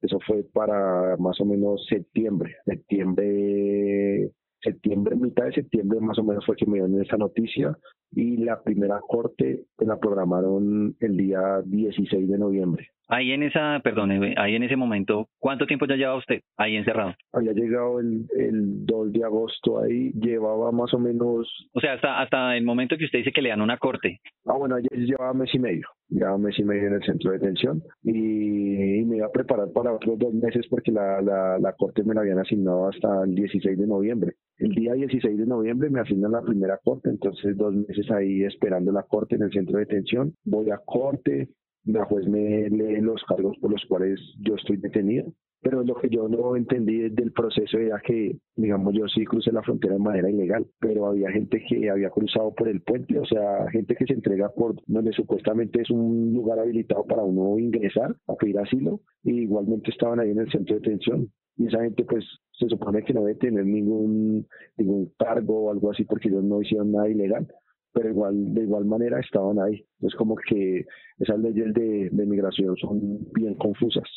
eso 0.00 0.18
fue 0.26 0.44
para 0.52 1.16
más 1.18 1.40
o 1.40 1.44
menos 1.44 1.84
septiembre, 1.88 2.56
septiembre 2.64 4.30
septiembre, 4.62 5.16
mitad 5.16 5.44
de 5.44 5.52
septiembre 5.52 6.00
más 6.00 6.18
o 6.18 6.24
menos 6.24 6.44
fue 6.44 6.56
que 6.56 6.66
me 6.66 6.74
dieron 6.74 7.00
esa 7.00 7.16
noticia 7.16 7.76
y 8.12 8.38
la 8.38 8.62
primera 8.62 9.00
corte 9.00 9.64
la 9.78 9.98
programaron 9.98 10.96
el 11.00 11.16
día 11.16 11.40
16 11.64 12.28
de 12.28 12.38
noviembre. 12.38 12.88
Ahí 13.08 13.32
en 13.32 13.42
esa, 13.42 13.80
perdón, 13.82 14.12
ahí 14.36 14.54
en 14.54 14.62
ese 14.62 14.76
momento, 14.76 15.28
¿cuánto 15.40 15.66
tiempo 15.66 15.86
ya 15.86 15.96
llevaba 15.96 16.18
usted 16.18 16.42
ahí 16.56 16.76
encerrado? 16.76 17.14
Había 17.32 17.52
llegado 17.52 17.98
el, 17.98 18.26
el 18.38 18.86
2 18.86 19.12
de 19.12 19.24
agosto 19.24 19.80
ahí, 19.80 20.12
llevaba 20.12 20.70
más 20.70 20.94
o 20.94 20.98
menos... 21.00 21.68
O 21.72 21.80
sea, 21.80 21.94
hasta, 21.94 22.20
hasta 22.20 22.56
el 22.56 22.64
momento 22.64 22.96
que 22.96 23.06
usted 23.06 23.18
dice 23.18 23.32
que 23.32 23.42
le 23.42 23.48
dan 23.48 23.62
una 23.62 23.78
corte. 23.78 24.20
Ah, 24.46 24.56
bueno, 24.56 24.76
llevaba 24.78 25.34
mes 25.34 25.52
y 25.52 25.58
medio, 25.58 25.88
llevaba 26.10 26.38
mes 26.38 26.58
y 26.58 26.64
medio 26.64 26.88
en 26.88 26.94
el 26.94 27.02
centro 27.02 27.30
de 27.30 27.38
detención 27.38 27.82
y, 28.02 29.04
me 29.04 29.16
iba 29.16 29.26
a 29.26 29.32
preparar 29.32 29.70
para 29.72 29.92
otros 29.92 30.18
dos 30.18 30.34
meses 30.34 30.66
porque 30.68 30.92
la, 30.92 31.20
la, 31.22 31.58
la 31.58 31.72
corte 31.72 32.04
me 32.04 32.14
la 32.14 32.20
habían 32.20 32.38
asignado 32.38 32.88
hasta 32.88 33.24
el 33.24 33.34
16 33.34 33.78
de 33.78 33.86
noviembre. 33.86 34.34
El 34.58 34.74
día 34.74 34.92
16 34.92 35.38
de 35.38 35.46
noviembre 35.46 35.88
me 35.88 36.00
asignan 36.00 36.32
la 36.32 36.42
primera 36.42 36.78
corte, 36.84 37.08
entonces 37.08 37.56
dos 37.56 37.74
meses 37.74 38.10
ahí 38.10 38.44
esperando 38.44 38.92
la 38.92 39.04
corte 39.04 39.36
en 39.36 39.42
el 39.42 39.50
centro 39.50 39.78
de 39.78 39.86
detención. 39.86 40.34
Voy 40.44 40.70
a 40.70 40.78
corte, 40.84 41.48
la 41.84 42.06
me 42.26 42.68
lee 42.68 43.00
los 43.00 43.22
cargos 43.24 43.56
por 43.58 43.70
los 43.70 43.84
cuales 43.86 44.20
yo 44.40 44.54
estoy 44.54 44.76
detenido. 44.76 45.32
Pero 45.62 45.82
lo 45.82 45.94
que 45.94 46.08
yo 46.08 46.26
no 46.26 46.56
entendí 46.56 47.10
del 47.10 47.32
proceso 47.32 47.76
era 47.76 48.00
que, 48.00 48.38
digamos, 48.56 48.94
yo 48.94 49.06
sí 49.08 49.26
crucé 49.26 49.52
la 49.52 49.62
frontera 49.62 49.92
de 49.92 50.00
manera 50.00 50.30
ilegal, 50.30 50.66
pero 50.78 51.06
había 51.06 51.30
gente 51.30 51.62
que 51.68 51.90
había 51.90 52.08
cruzado 52.08 52.54
por 52.54 52.68
el 52.68 52.80
puente, 52.80 53.18
o 53.18 53.26
sea, 53.26 53.70
gente 53.70 53.94
que 53.94 54.06
se 54.06 54.14
entrega 54.14 54.48
por 54.48 54.76
donde 54.86 55.12
supuestamente 55.12 55.82
es 55.82 55.90
un 55.90 56.32
lugar 56.32 56.60
habilitado 56.60 57.04
para 57.04 57.24
uno 57.24 57.58
ingresar 57.58 58.16
a 58.26 58.34
pedir 58.36 58.58
asilo, 58.58 59.00
y 59.22 59.42
igualmente 59.42 59.90
estaban 59.90 60.20
ahí 60.20 60.30
en 60.30 60.38
el 60.38 60.50
centro 60.50 60.76
de 60.76 60.80
detención. 60.80 61.30
Y 61.58 61.66
esa 61.66 61.82
gente, 61.82 62.04
pues, 62.04 62.24
se 62.52 62.66
supone 62.66 63.02
que 63.02 63.12
no 63.12 63.24
debe 63.24 63.38
tener 63.38 63.66
ningún, 63.66 64.46
ningún 64.78 65.12
cargo 65.18 65.64
o 65.64 65.70
algo 65.70 65.90
así 65.90 66.04
porque 66.04 66.28
ellos 66.28 66.42
no 66.42 66.62
hicieron 66.62 66.92
nada 66.92 67.08
ilegal 67.10 67.46
pero 67.92 68.08
igual 68.08 68.54
de 68.54 68.62
igual 68.62 68.84
manera 68.84 69.20
estaban 69.20 69.58
ahí. 69.58 69.84
Es 70.00 70.14
como 70.14 70.36
que 70.36 70.84
esas 71.18 71.38
leyes 71.38 71.72
de, 71.74 72.08
de 72.10 72.26
migración 72.26 72.76
son 72.76 73.00
bien 73.34 73.54
confusas. 73.54 74.08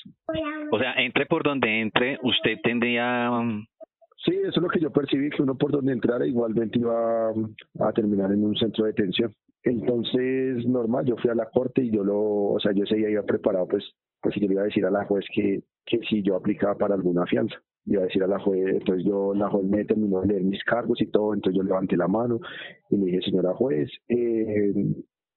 O 0.71 0.79
sea, 0.79 0.93
entre 0.97 1.25
por 1.25 1.43
donde 1.43 1.81
entre, 1.81 2.19
usted 2.23 2.57
tendría... 2.63 3.31
Um, 3.31 3.65
sí, 4.25 4.33
eso 4.35 4.49
es 4.49 4.61
lo 4.61 4.69
que 4.69 4.79
yo 4.79 4.91
percibí, 4.91 5.29
que 5.29 5.41
uno 5.41 5.55
por 5.55 5.71
donde 5.71 5.93
entrara 5.93 6.25
igualmente 6.25 6.79
iba 6.79 7.29
a 7.79 7.93
terminar 7.93 8.31
en 8.31 8.43
un 8.43 8.55
centro 8.55 8.85
de 8.85 8.91
detención. 8.91 9.33
Entonces, 9.63 10.65
normal, 10.67 11.05
yo 11.05 11.15
fui 11.17 11.29
a 11.29 11.35
la 11.35 11.49
corte 11.49 11.83
y 11.83 11.91
yo 11.91 12.03
lo, 12.03 12.19
o 12.19 12.59
sea, 12.59 12.73
yo 12.73 12.83
ese 12.83 12.95
día 12.95 13.09
iba 13.09 13.23
preparado, 13.23 13.67
pues, 13.67 13.83
pues 14.21 14.33
si 14.33 14.41
yo 14.41 14.47
le 14.47 14.53
iba 14.53 14.61
a 14.63 14.65
decir 14.65 14.85
a 14.85 14.91
la 14.91 15.05
juez 15.05 15.25
que, 15.33 15.63
que 15.85 15.99
si 16.09 16.21
yo 16.21 16.35
aplicaba 16.35 16.75
para 16.75 16.95
alguna 16.95 17.25
fianza 17.25 17.55
iba 17.85 18.01
a 18.01 18.05
decir 18.05 18.23
a 18.23 18.27
la 18.27 18.39
juez, 18.39 18.75
entonces 18.75 19.05
yo, 19.05 19.33
la 19.33 19.49
juez 19.49 19.65
me 19.65 19.85
terminó 19.85 20.21
de 20.21 20.27
leer 20.27 20.43
mis 20.43 20.63
cargos 20.63 21.01
y 21.01 21.07
todo, 21.07 21.33
entonces 21.33 21.57
yo 21.57 21.63
levanté 21.63 21.97
la 21.97 22.07
mano 22.07 22.39
y 22.89 22.97
le 22.97 23.05
dije, 23.05 23.21
señora 23.21 23.53
juez, 23.53 23.89
eh, 24.07 24.73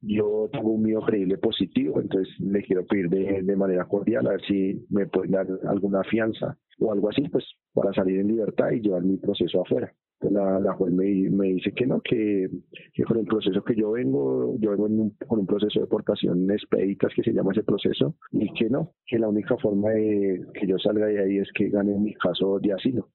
yo 0.01 0.49
tengo 0.53 0.71
un 0.71 0.83
mío 0.83 1.01
creíble 1.01 1.39
positivo, 1.39 2.01
entonces 2.01 2.33
le 2.39 2.63
quiero 2.63 2.85
pedir 2.87 3.09
de, 3.09 3.43
de 3.43 3.57
manera 3.57 3.85
cordial 3.85 4.27
a 4.27 4.31
ver 4.31 4.43
si 4.43 4.85
me 4.91 5.07
puede 5.07 5.31
dar 5.31 5.47
alguna 5.67 6.03
fianza 6.05 6.57
o 6.79 6.93
algo 6.93 7.09
así, 7.09 7.23
pues 7.29 7.45
para 7.73 7.93
salir 7.93 8.21
en 8.21 8.29
libertad 8.29 8.71
y 8.71 8.81
llevar 8.81 9.03
mi 9.03 9.17
proceso 9.17 9.63
afuera. 9.63 9.93
La, 10.21 10.59
la 10.61 10.73
juez 10.73 10.95
me, 10.95 11.05
dice 11.05 11.73
que 11.73 11.87
no, 11.87 12.01
que, 12.01 12.49
que, 12.95 13.05
con 13.05 13.19
el 13.19 13.27
proceso 13.27 13.63
que 13.63 13.75
yo 13.75 13.93
vengo, 13.93 14.57
yo 14.59 14.71
vengo 14.71 14.87
un, 14.87 15.11
con 15.27 15.41
un 15.41 15.47
proceso 15.47 15.79
de 15.79 15.85
deportación 15.85 16.51
expeditas 16.51 17.13
que 17.15 17.23
se 17.23 17.33
llama 17.33 17.53
ese 17.53 17.63
proceso, 17.63 18.15
y 18.33 18.51
que 18.55 18.71
no, 18.71 18.93
que 19.07 19.19
la 19.19 19.29
única 19.29 19.59
forma 19.59 19.91
de 19.91 20.41
que 20.55 20.67
yo 20.67 20.79
salga 20.79 21.07
de 21.07 21.23
ahí 21.23 21.39
es 21.39 21.53
que 21.53 21.69
gane 21.69 21.99
mi 21.99 22.15
caso 22.15 22.59
de 22.61 22.73
asilo. 22.73 23.11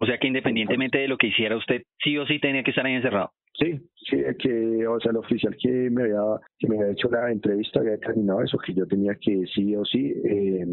O 0.00 0.06
sea 0.06 0.18
que 0.18 0.28
independientemente 0.28 0.98
de 0.98 1.08
lo 1.08 1.16
que 1.16 1.28
hiciera 1.28 1.56
usted, 1.56 1.82
sí 2.02 2.16
o 2.18 2.26
sí 2.26 2.38
tenía 2.38 2.62
que 2.62 2.70
estar 2.70 2.86
ahí 2.86 2.94
encerrado. 2.94 3.30
Sí, 3.56 3.80
sí, 3.94 4.16
que, 4.40 4.84
o 4.88 4.98
sea, 4.98 5.12
el 5.12 5.18
oficial 5.18 5.56
que 5.56 5.88
me 5.88 6.02
había, 6.02 6.20
que 6.58 6.68
me 6.68 6.76
había 6.76 6.92
hecho 6.92 7.08
la 7.08 7.30
entrevista 7.30 7.78
había 7.78 7.92
determinado 7.92 8.42
eso, 8.42 8.58
que 8.58 8.74
yo 8.74 8.84
tenía 8.84 9.14
que 9.14 9.44
sí 9.54 9.76
o 9.76 9.84
sí 9.84 10.12
eh, 10.24 10.66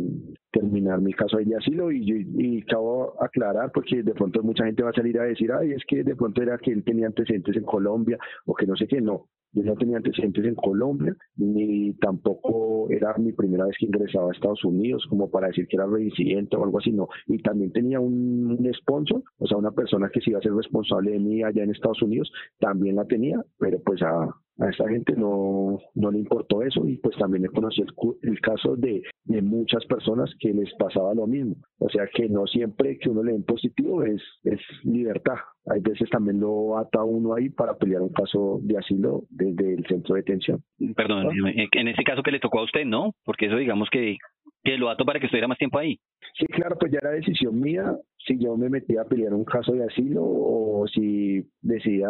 terminar 0.51 0.99
mi 0.99 1.13
caso 1.13 1.37
de 1.37 1.55
asilo 1.55 1.91
y, 1.91 2.01
y, 2.01 2.57
y 2.57 2.61
acabo 2.63 3.21
aclarar 3.21 3.71
porque 3.71 4.01
de 4.01 4.13
pronto 4.15 4.41
mucha 4.41 4.65
gente 4.65 4.81
va 4.81 4.89
a 4.89 4.93
salir 4.93 5.19
a 5.19 5.25
decir, 5.25 5.51
ay, 5.51 5.73
es 5.73 5.83
que 5.85 6.03
de 6.03 6.15
pronto 6.15 6.41
era 6.41 6.57
que 6.57 6.71
él 6.71 6.83
tenía 6.83 7.05
antecedentes 7.05 7.55
en 7.55 7.63
Colombia 7.63 8.17
o 8.45 8.55
que 8.55 8.65
no 8.65 8.75
sé 8.75 8.87
qué, 8.87 8.99
no, 8.99 9.27
yo 9.53 9.63
no 9.63 9.75
tenía 9.75 9.97
antecedentes 9.97 10.45
en 10.45 10.55
Colombia, 10.55 11.15
ni 11.35 11.93
tampoco 11.93 12.89
era 12.89 13.15
mi 13.17 13.33
primera 13.33 13.65
vez 13.65 13.75
que 13.77 13.85
ingresaba 13.85 14.29
a 14.29 14.33
Estados 14.33 14.63
Unidos 14.63 15.05
como 15.09 15.29
para 15.29 15.47
decir 15.47 15.67
que 15.67 15.75
era 15.77 15.85
reincidente 15.85 16.55
o 16.55 16.63
algo 16.63 16.79
así, 16.79 16.91
no. 16.91 17.07
Y 17.27 17.39
también 17.39 17.71
tenía 17.71 17.99
un, 17.99 18.57
un 18.57 18.73
sponsor, 18.73 19.23
o 19.39 19.47
sea, 19.47 19.57
una 19.57 19.71
persona 19.71 20.09
que 20.09 20.21
se 20.21 20.31
iba 20.31 20.39
a 20.39 20.41
ser 20.41 20.53
responsable 20.53 21.11
de 21.11 21.19
mí 21.19 21.43
allá 21.43 21.63
en 21.63 21.71
Estados 21.71 22.01
Unidos, 22.01 22.31
también 22.59 22.95
la 22.95 23.05
tenía, 23.05 23.43
pero 23.57 23.79
pues 23.83 24.01
a, 24.01 24.29
a 24.61 24.69
esta 24.69 24.87
gente 24.87 25.13
no, 25.17 25.79
no 25.95 26.11
le 26.11 26.19
importó 26.19 26.61
eso 26.61 26.87
y 26.87 26.97
pues 26.97 27.17
también 27.17 27.45
he 27.45 27.49
conocido 27.49 27.87
el, 28.21 28.29
el, 28.29 28.41
caso 28.41 28.75
de, 28.75 29.01
de 29.25 29.41
muchas 29.41 29.83
personas 29.85 30.31
que 30.39 30.53
les 30.53 30.71
pasaba 30.75 31.15
lo 31.15 31.25
mismo. 31.25 31.55
O 31.79 31.89
sea 31.89 32.07
que 32.13 32.29
no 32.29 32.45
siempre 32.45 32.97
que 32.99 33.09
uno 33.09 33.23
le 33.23 33.31
den 33.31 33.43
positivo 33.43 34.03
es, 34.03 34.21
es 34.43 34.59
libertad. 34.83 35.37
Hay 35.65 35.81
veces 35.81 36.09
también 36.09 36.39
lo 36.39 36.77
ata 36.77 37.03
uno 37.03 37.33
ahí 37.33 37.49
para 37.49 37.75
pelear 37.75 38.01
un 38.01 38.13
caso 38.13 38.59
de 38.61 38.77
asilo 38.77 39.23
desde 39.29 39.73
el 39.73 39.85
centro 39.85 40.15
de 40.15 40.21
detención. 40.21 40.63
Perdón, 40.95 41.27
en 41.71 41.87
ese 41.87 42.03
caso 42.03 42.21
que 42.21 42.31
le 42.31 42.39
tocó 42.39 42.59
a 42.59 42.65
usted, 42.65 42.85
¿no? 42.85 43.13
Porque 43.25 43.47
eso 43.47 43.57
digamos 43.57 43.89
que, 43.91 44.17
que 44.63 44.77
lo 44.77 44.89
ato 44.89 45.05
para 45.05 45.19
que 45.19 45.25
estuviera 45.25 45.47
más 45.47 45.57
tiempo 45.57 45.79
ahí. 45.79 45.99
Sí, 46.37 46.45
claro, 46.47 46.77
pues 46.79 46.91
ya 46.91 46.99
era 47.01 47.11
decisión 47.11 47.59
mía 47.59 47.97
si 48.17 48.37
yo 48.37 48.55
me 48.55 48.69
metía 48.69 49.01
a 49.01 49.05
pelear 49.05 49.33
un 49.33 49.43
caso 49.43 49.73
de 49.73 49.83
asilo 49.83 50.21
o 50.23 50.85
si 50.87 51.43
decidía 51.61 52.09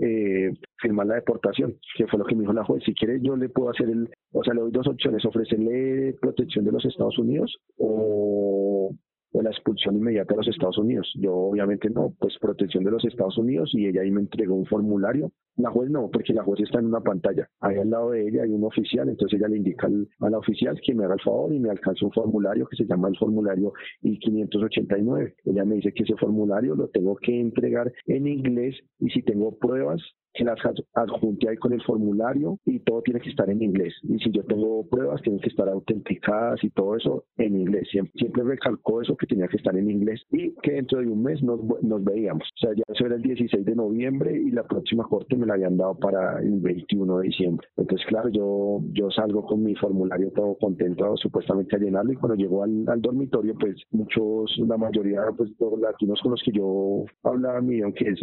eh, 0.00 0.50
firmar 0.80 1.06
la 1.06 1.16
deportación, 1.16 1.76
que 1.96 2.06
fue 2.06 2.18
lo 2.18 2.24
que 2.24 2.34
me 2.34 2.42
dijo 2.42 2.52
la 2.52 2.64
juez. 2.64 2.82
Si 2.84 2.94
quiere, 2.94 3.20
yo 3.20 3.36
le 3.36 3.48
puedo 3.50 3.70
hacer 3.70 3.88
el, 3.88 4.08
o 4.32 4.42
sea, 4.42 4.54
le 4.54 4.62
doy 4.62 4.72
dos 4.72 4.88
opciones, 4.88 5.24
ofrecerle 5.24 6.14
protección 6.20 6.64
de 6.64 6.72
los 6.72 6.84
Estados 6.84 7.18
Unidos 7.18 7.56
o 7.76 8.90
o 9.32 9.42
la 9.42 9.50
expulsión 9.50 9.96
inmediata 9.96 10.34
de 10.34 10.38
los 10.38 10.48
Estados 10.48 10.78
Unidos. 10.78 11.10
Yo 11.14 11.34
obviamente 11.34 11.88
no, 11.90 12.14
pues 12.18 12.38
protección 12.38 12.84
de 12.84 12.90
los 12.90 13.04
Estados 13.04 13.38
Unidos 13.38 13.70
y 13.72 13.86
ella 13.86 14.02
ahí 14.02 14.10
me 14.10 14.20
entregó 14.20 14.54
un 14.54 14.66
formulario. 14.66 15.32
La 15.56 15.70
juez 15.70 15.90
no, 15.90 16.10
porque 16.10 16.32
la 16.32 16.42
juez 16.42 16.60
está 16.60 16.78
en 16.78 16.86
una 16.86 17.00
pantalla. 17.00 17.48
Ahí 17.60 17.76
al 17.76 17.90
lado 17.90 18.10
de 18.10 18.26
ella 18.26 18.42
hay 18.42 18.50
un 18.50 18.64
oficial, 18.64 19.08
entonces 19.08 19.38
ella 19.38 19.48
le 19.48 19.58
indica 19.58 19.86
a 19.86 20.30
la 20.30 20.38
oficial 20.38 20.80
que 20.80 20.94
me 20.94 21.04
haga 21.04 21.14
el 21.14 21.20
favor 21.20 21.52
y 21.52 21.58
me 21.58 21.70
alcanza 21.70 22.06
un 22.06 22.12
formulario 22.12 22.66
que 22.66 22.76
se 22.76 22.86
llama 22.86 23.08
el 23.08 23.16
formulario 23.18 23.72
I-589. 24.02 25.34
Ella 25.44 25.64
me 25.64 25.76
dice 25.76 25.92
que 25.92 26.04
ese 26.04 26.16
formulario 26.16 26.74
lo 26.74 26.88
tengo 26.88 27.16
que 27.16 27.38
entregar 27.38 27.92
en 28.06 28.26
inglés 28.26 28.76
y 28.98 29.10
si 29.10 29.22
tengo 29.22 29.58
pruebas 29.58 30.00
que 30.34 30.44
las 30.44 30.58
adjunte 30.94 31.48
ahí 31.48 31.56
con 31.56 31.72
el 31.72 31.82
formulario 31.82 32.58
y 32.64 32.80
todo 32.80 33.02
tiene 33.02 33.20
que 33.20 33.30
estar 33.30 33.48
en 33.50 33.62
inglés. 33.62 33.94
Y 34.02 34.18
si 34.18 34.30
yo 34.30 34.44
tengo 34.44 34.86
pruebas, 34.88 35.22
tienen 35.22 35.40
que 35.40 35.48
estar 35.48 35.68
autenticadas 35.68 36.62
y 36.64 36.70
todo 36.70 36.96
eso 36.96 37.24
en 37.36 37.56
inglés. 37.56 37.88
Siempre, 37.90 38.12
siempre 38.16 38.44
recalcó 38.44 39.02
eso 39.02 39.16
que 39.16 39.26
tenía 39.26 39.48
que 39.48 39.56
estar 39.56 39.76
en 39.76 39.90
inglés 39.90 40.22
y 40.30 40.54
que 40.62 40.72
dentro 40.72 41.00
de 41.00 41.08
un 41.08 41.22
mes 41.22 41.42
nos, 41.42 41.60
nos 41.82 42.04
veíamos. 42.04 42.44
O 42.56 42.58
sea, 42.58 42.70
ya 42.74 42.82
eso 42.88 43.06
era 43.06 43.16
el 43.16 43.22
16 43.22 43.64
de 43.64 43.74
noviembre 43.74 44.36
y 44.36 44.50
la 44.50 44.64
próxima 44.64 45.04
corte 45.04 45.36
me 45.36 45.46
la 45.46 45.54
habían 45.54 45.76
dado 45.76 45.94
para 45.98 46.40
el 46.40 46.60
21 46.60 47.18
de 47.18 47.26
diciembre. 47.26 47.66
Entonces, 47.76 48.06
claro, 48.06 48.28
yo, 48.30 48.80
yo 48.92 49.10
salgo 49.10 49.44
con 49.44 49.62
mi 49.62 49.74
formulario 49.74 50.30
todo 50.32 50.56
contento 50.56 51.16
supuestamente 51.16 51.76
a 51.76 51.78
llenarlo 51.78 52.12
y 52.12 52.16
cuando 52.16 52.36
llego 52.36 52.62
al, 52.62 52.84
dormitorio, 53.00 53.54
pues 53.58 53.76
muchos, 53.90 54.56
la 54.66 54.76
mayoría, 54.76 55.22
pues 55.36 55.50
los 55.58 55.80
latinos 55.80 56.20
con 56.22 56.32
los 56.32 56.42
que 56.42 56.52
yo 56.52 57.04
hablaba, 57.22 57.60
dijeron 57.60 57.92
que, 57.92 58.14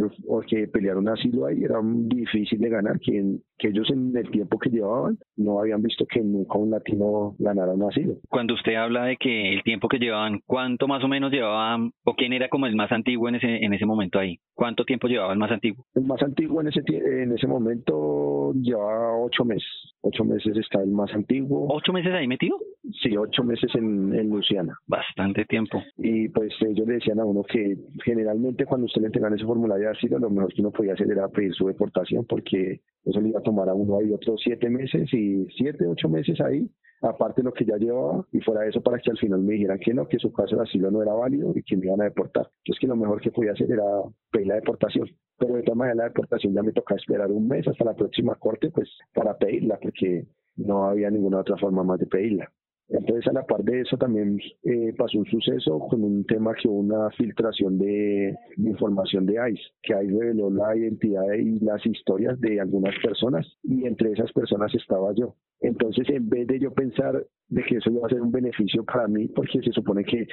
que 0.48 0.67
pelearon 0.67 1.08
asilo 1.10 1.45
ahí 1.45 1.63
eran 1.63 1.98
difícil 2.07 2.59
de 2.59 2.69
ganar, 2.69 2.99
que, 2.99 3.38
que 3.57 3.69
ellos 3.69 3.89
en 3.89 4.15
el 4.15 4.29
tiempo 4.31 4.57
que 4.59 4.69
llevaban 4.69 5.17
no 5.35 5.59
habían 5.59 5.81
visto 5.81 6.05
que 6.05 6.21
nunca 6.21 6.57
un 6.57 6.71
latino 6.71 7.35
ganara 7.39 7.73
un 7.73 7.83
asilo. 7.83 8.17
Cuando 8.29 8.53
usted 8.53 8.75
habla 8.75 9.05
de 9.05 9.17
que 9.17 9.53
el 9.53 9.63
tiempo 9.63 9.88
que 9.88 9.97
llevaban, 9.97 10.41
¿cuánto 10.45 10.88
más 10.88 11.03
o 11.03 11.07
menos 11.07 11.31
llevaban 11.31 11.91
o 12.05 12.13
quién 12.13 12.33
era 12.33 12.49
como 12.49 12.67
el 12.67 12.75
más 12.75 12.91
antiguo 12.91 13.27
en 13.29 13.35
ese, 13.35 13.57
en 13.57 13.73
ese 13.73 13.85
momento 13.85 14.19
ahí? 14.19 14.39
¿Cuánto 14.53 14.85
tiempo 14.85 15.07
llevaba 15.07 15.33
el 15.33 15.39
más 15.39 15.51
antiguo? 15.51 15.85
El 15.95 16.05
más 16.05 16.21
antiguo 16.21 16.62
en 16.62 16.67
ese, 16.67 16.81
en 16.88 17.31
ese 17.31 17.47
momento 17.47 18.53
llevaba 18.53 19.17
ocho 19.17 19.45
meses. 19.45 19.67
Ocho 20.01 20.23
meses 20.23 20.55
está 20.57 20.81
el 20.81 20.91
más 20.91 21.13
antiguo. 21.13 21.67
¿Ocho 21.69 21.91
meses 21.91 22.13
ahí 22.13 22.27
metido? 22.27 22.57
Sí, 23.02 23.15
ocho 23.15 23.43
meses 23.43 23.69
en, 23.75 24.13
en 24.13 24.30
Luciana. 24.30 24.78
Bastante 24.88 25.45
tiempo. 25.45 25.82
Y 25.97 26.30
pues 26.30 26.54
ellos 26.62 26.88
le 26.88 26.95
decían 26.95 27.19
a 27.19 27.25
uno 27.25 27.43
que 27.43 27.78
generalmente 28.04 28.65
cuando 28.65 28.86
usted 28.86 29.02
le 29.02 29.08
entregan 29.08 29.34
ese 29.34 29.45
formulario 29.45 29.86
de 29.86 29.91
asilo, 29.91 30.19
lo 30.19 30.30
mejor 30.30 30.54
que 30.54 30.62
uno 30.62 30.71
podía 30.71 30.93
hacer 30.93 31.10
era 31.12 31.28
pedir 31.28 31.54
su 31.54 31.67
deportación 31.67 32.25
porque 32.25 32.82
eso 33.06 33.21
le 33.21 33.30
iba 33.30 33.39
a 33.39 33.43
tomar 33.43 33.69
a 33.69 33.73
uno 33.73 33.99
ahí 33.99 34.12
otros 34.12 34.41
siete 34.43 34.69
meses 34.69 35.13
y 35.13 35.45
siete, 35.58 35.88
ocho 35.88 36.10
meses 36.10 36.39
ahí, 36.41 36.69
aparte 37.02 37.41
de 37.41 37.45
lo 37.45 37.54
que 37.54 37.65
ya 37.65 37.78
llevaba, 37.78 38.25
y 38.32 38.39
fuera 38.41 38.62
de 38.62 38.69
eso 38.69 38.82
para 38.82 38.99
que 38.99 39.12
al 39.12 39.17
final 39.17 39.41
me 39.41 39.54
dijeran 39.54 39.80
que 39.80 39.93
no, 39.93 40.08
que 40.08 40.19
su 40.19 40.32
caso 40.34 40.58
de 40.58 40.63
asilo 40.63 40.91
no 40.91 41.02
era 41.02 41.13
válido 41.13 41.54
y 41.56 41.63
que 41.63 41.78
me 41.78 41.86
iban 41.86 42.02
a 42.02 42.06
deportar. 42.06 42.47
Entonces 42.60 42.80
que 42.80 42.88
lo 42.88 42.95
mejor 42.95 43.21
que 43.21 43.32
podía 43.32 43.54
hacer 43.54 43.71
era 43.71 43.84
pedir 44.32 44.47
la 44.47 44.56
deportación. 44.56 45.10
Pero 45.38 45.56
de 45.56 45.63
todas 45.63 45.78
maneras 45.78 45.97
la 45.97 46.04
deportación 46.06 46.54
ya 46.54 46.63
me 46.63 46.73
toca 46.73 46.95
esperar 46.95 47.32
un 47.32 47.47
mes 47.47 47.67
hasta 47.67 47.86
la 47.86 47.95
próxima 47.95 48.36
corte 48.36 48.69
pues 48.71 48.89
para 49.13 49.38
pedirla, 49.38 49.80
porque 49.82 50.25
no 50.58 50.86
había 50.86 51.10
ninguna 51.10 51.39
otra 51.39 51.58
forma 51.58 51.84
más 51.84 51.99
de 51.99 52.08
pedirla. 52.08 52.52
Entonces, 52.89 53.28
a 53.28 53.34
la 53.34 53.45
par 53.45 53.63
de 53.63 53.82
eso, 53.82 53.97
también 53.97 54.39
eh, 54.63 54.93
pasó 54.97 55.19
un 55.19 55.25
suceso 55.25 55.80
con 55.80 56.04
un 56.04 56.25
tema 56.25 56.56
que 56.56 56.67
una 56.67 57.12
filtración 57.12 57.78
de, 57.78 58.36
de, 58.58 58.69
información 58.69 59.28
de 59.28 59.34
ICE, 59.52 59.62
que 59.84 59.93
ICE 59.93 60.19
reveló 60.19 60.49
la 60.49 60.75
identidad 60.75 61.32
y 61.34 61.60
las 61.60 61.86
historias 61.86 62.39
de 62.41 62.60
algunas 62.60 62.95
personas, 63.04 63.45
y 63.63 63.86
entre 63.86 64.12
esas 64.12 64.32
personas 64.34 64.73
estaba 64.73 65.13
yo. 65.13 65.36
Entonces, 65.62 66.10
en 66.10 66.30
vez 66.30 66.47
de 66.47 66.60
yo 66.60 66.73
pensar 66.73 67.25
de 67.49 67.63
que 67.63 67.78
eso 67.78 67.91
iba 67.91 68.08
a 68.08 68.10
ser 68.10 68.21
un 68.21 68.32
beneficio 68.32 68.84
para 68.84 69.08
mí, 69.08 69.28
porque 69.28 69.62
se 69.62 69.71
supone 69.71 70.04
que 70.04 70.28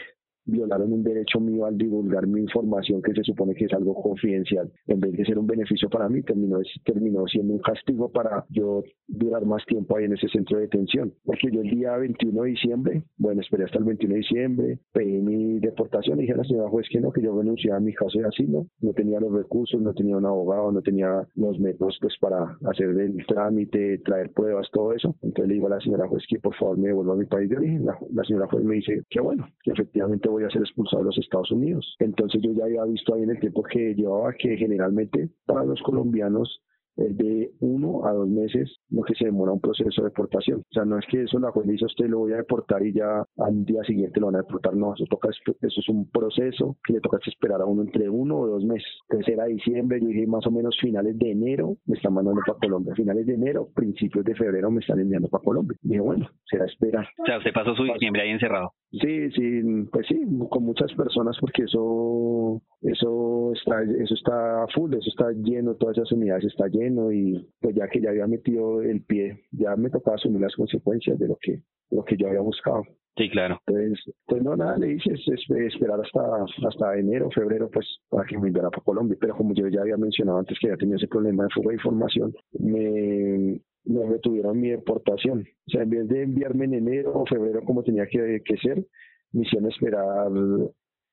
violaron 0.47 0.93
un 0.93 1.03
derecho 1.03 1.41
mío 1.41 1.67
al 1.67 1.77
divulgar 1.77 2.27
mi 2.27 2.41
información 2.41 3.03
que 3.03 3.13
se 3.13 3.23
supone 3.23 3.55
que 3.55 3.67
es 3.67 3.73
algo 3.73 3.95
confidencial. 3.95 4.71
En 4.87 5.01
vez 5.01 5.13
de 5.13 5.25
ser 5.25 5.39
un 5.39 5.47
beneficio 5.47 5.89
para 5.91 6.09
mí, 6.09 6.23
terminó, 6.23 6.61
terminó 6.85 7.27
siendo 7.27 7.55
un 7.55 7.61
castigo 7.61 8.11
para 8.11 8.45
yo 8.49 8.83
durar 9.09 9.45
más 9.45 9.65
tiempo 9.67 9.97
ahí 9.97 10.05
en 10.05 10.15
ese 10.15 10.29
centro 10.29 10.57
de 10.59 10.65
detención. 10.65 11.13
Porque 11.25 11.51
yo 11.53 11.61
el 11.61 11.71
día 11.71 11.97
21 11.97 12.43
de 12.43 12.49
diciembre, 12.51 13.03
bueno, 13.19 13.41
esperé 13.41 13.65
hasta 13.65 13.79
el 13.79 13.85
21 13.85 14.15
de 14.15 14.21
diciembre, 14.21 14.79
pedí 14.93 15.21
mi 15.21 15.59
deportación 15.61 16.19
y 16.19 16.23
dije 16.23 16.35
a 16.35 16.39
la 16.39 16.45
señora 16.45 16.69
juez 16.69 16.87
que 16.91 17.01
no, 17.01 17.11
que 17.11 17.23
yo 17.23 17.37
renunciaba 17.37 17.79
a 17.79 17.81
mi 17.81 17.93
caso 17.93 18.19
de 18.19 18.27
asilo. 18.27 18.67
No 18.81 18.93
tenía 18.93 19.21
los 19.21 19.33
recursos, 19.33 19.81
no 19.81 19.93
tenía 19.95 20.17
un 20.17 20.27
abogado, 20.27 20.71
no 20.73 20.83
tenía 20.83 21.27
los 21.35 21.59
métodos 21.59 21.99
pues 22.01 22.15
para 22.21 22.57
hacer 22.71 22.89
el 22.89 23.27
trámite, 23.27 23.99
traer 23.99 24.31
pruebas, 24.33 24.69
todo 24.73 24.93
eso. 24.93 25.17
Entonces 25.23 25.49
le 25.49 25.55
digo 25.55 25.67
a 25.67 25.71
la 25.71 25.81
señora 25.81 26.09
juez 26.09 26.25
que 26.29 26.39
por 26.39 26.55
favor 26.55 26.79
me 26.79 26.89
devuelva 26.89 27.15
a 27.15 27.17
mi 27.17 27.27
país 27.27 27.49
de 27.49 27.57
origen. 27.57 27.85
La, 27.85 27.99
la 28.13 28.25
señora 28.25 28.47
juez 28.49 28.65
me 28.65 28.77
dice 28.77 29.03
que 29.11 29.21
bueno, 29.21 29.49
que 29.63 29.73
efectivamente 29.73 30.29
voy 30.37 30.45
a 30.45 30.51
ser 30.51 30.63
expulsado 30.63 31.03
de 31.03 31.07
los 31.07 31.19
Estados 31.19 31.51
Unidos. 31.51 31.97
Entonces 31.99 32.41
yo 32.43 32.53
ya 32.53 32.65
había 32.65 32.85
visto 32.85 33.15
ahí 33.15 33.23
en 33.23 33.31
el 33.31 33.41
tiempo 33.41 33.63
que 33.63 33.95
llevaba 33.95 34.33
que 34.35 34.57
generalmente 34.57 35.31
para 35.47 35.65
los 35.65 35.81
colombianos 35.83 36.63
es 36.97 37.17
de 37.17 37.51
uno 37.61 38.07
a 38.07 38.13
dos 38.13 38.29
meses 38.29 38.79
lo 38.91 39.03
que 39.03 39.15
se 39.15 39.27
demora 39.27 39.53
un 39.53 39.61
proceso 39.61 40.03
de 40.03 40.09
deportación. 40.09 40.61
O 40.61 40.73
sea, 40.73 40.85
no 40.85 40.99
es 40.99 41.05
que 41.07 41.23
eso 41.23 41.39
la 41.39 41.51
juez 41.51 41.67
dice 41.67 41.85
a 41.85 41.87
usted 41.87 42.07
lo 42.07 42.21
voy 42.21 42.33
a 42.33 42.37
deportar 42.37 42.85
y 42.85 42.93
ya 42.93 43.23
al 43.39 43.65
día 43.65 43.83
siguiente 43.85 44.21
lo 44.21 44.27
van 44.27 44.37
a 44.37 44.43
deportar, 44.43 44.75
no, 44.75 44.95
eso, 44.95 45.05
toca, 45.09 45.29
eso 45.29 45.81
es 45.81 45.89
un 45.89 46.11
proceso 46.11 46.77
que 46.85 46.95
le 46.95 47.01
toca 47.01 47.19
esperar 47.27 47.61
a 47.61 47.67
uno 47.67 47.83
entre 47.83 48.09
uno 48.09 48.39
o 48.39 48.47
dos 48.47 48.65
meses. 48.65 48.89
Entonces 49.09 49.35
era 49.35 49.45
diciembre, 49.45 50.01
yo 50.01 50.09
dije 50.09 50.27
más 50.27 50.47
o 50.47 50.51
menos 50.51 50.77
finales 50.81 51.19
de 51.19 51.33
enero 51.33 51.77
me 51.87 51.97
están 51.97 52.15
mandando 52.15 52.41
para 52.47 52.59
Colombia, 52.59 52.95
finales 52.95 53.27
de 53.27 53.35
enero, 53.35 53.69
principios 53.75 54.25
de 54.25 54.35
febrero 54.35 54.71
me 54.71 54.81
están 54.81 54.99
enviando 55.01 55.29
para 55.29 55.45
Colombia. 55.45 55.77
Y 55.83 55.89
dije, 55.89 56.01
bueno, 56.01 56.29
será 56.45 56.65
esperar. 56.65 57.07
O 57.19 57.27
sea, 57.27 57.39
usted 57.39 57.53
pasó 57.53 57.75
su 57.75 57.85
diciembre 57.85 58.23
ahí 58.23 58.31
encerrado. 58.31 58.73
Sí, 58.93 59.31
sí, 59.33 59.63
pues 59.91 60.07
sí, 60.07 60.21
con 60.49 60.65
muchas 60.65 60.93
personas 60.95 61.37
porque 61.41 61.65
eso, 61.65 62.63
eso 62.83 63.53
está, 63.53 63.83
eso 63.83 64.15
está 64.15 64.67
full, 64.75 64.95
eso 64.95 65.11
está 65.11 65.33
lleno, 65.33 65.75
todas 65.75 65.99
esas 65.99 66.13
unidades 66.13 66.45
está 66.45 66.69
lleno 66.69 67.13
y 67.13 67.49
pues 67.61 67.75
ya 67.75 67.89
que 67.89 68.01
ya 68.01 68.11
había 68.11 68.27
metido 68.27 68.83
el 68.83 69.03
pie, 69.03 69.45
ya 69.51 69.75
me 69.77 69.91
tocaba 69.91 70.17
asumir 70.17 70.41
las 70.41 70.55
consecuencias 70.55 71.19
de 71.19 71.29
lo 71.29 71.37
que, 71.41 71.63
lo 71.91 72.05
que 72.05 72.17
yo 72.17 72.29
había 72.29 72.41
buscado. 72.41 72.85
Sí, 73.17 73.31
claro. 73.31 73.61
Entonces, 73.67 74.15
pues 74.27 74.43
no, 74.43 74.57
nada, 74.57 74.77
le 74.77 74.93
hice 74.93 75.15
es, 75.15 75.27
esperar 75.29 75.99
hasta, 76.01 76.21
hasta 76.69 76.99
enero, 76.99 77.31
febrero, 77.31 77.71
pues, 77.71 77.87
para 78.11 78.27
que 78.27 78.39
me 78.39 78.49
enviara 78.49 78.69
para 78.69 78.83
Colombia. 78.83 79.17
Pero 79.19 79.35
como 79.35 79.55
yo 79.55 79.69
ya 79.69 79.81
había 79.81 79.97
mencionado 79.97 80.39
antes 80.39 80.59
que 80.61 80.69
ya 80.69 80.77
tenía 80.77 80.97
ese 80.97 81.09
problema 81.09 81.45
de 81.45 81.51
fuga 81.51 81.71
de 81.71 81.77
información, 81.77 82.35
me, 82.59 83.59
me 83.87 84.05
retuvieron 84.07 84.61
mi 84.61 84.71
deportación. 84.71 85.47
O 85.67 85.71
sea, 85.71 85.83
en 85.83 85.91
vez 85.91 86.09
de 86.09 86.23
enviarme 86.23 86.67
en 86.67 86.75
enero 86.75 87.13
o 87.15 87.27
febrero 87.27 87.63
como 87.65 87.83
tenía 87.83 88.07
que, 88.07 88.43
que 88.45 88.57
ser, 88.59 88.85
me 89.33 89.43
hicieron 89.43 89.71
esperar 89.71 90.29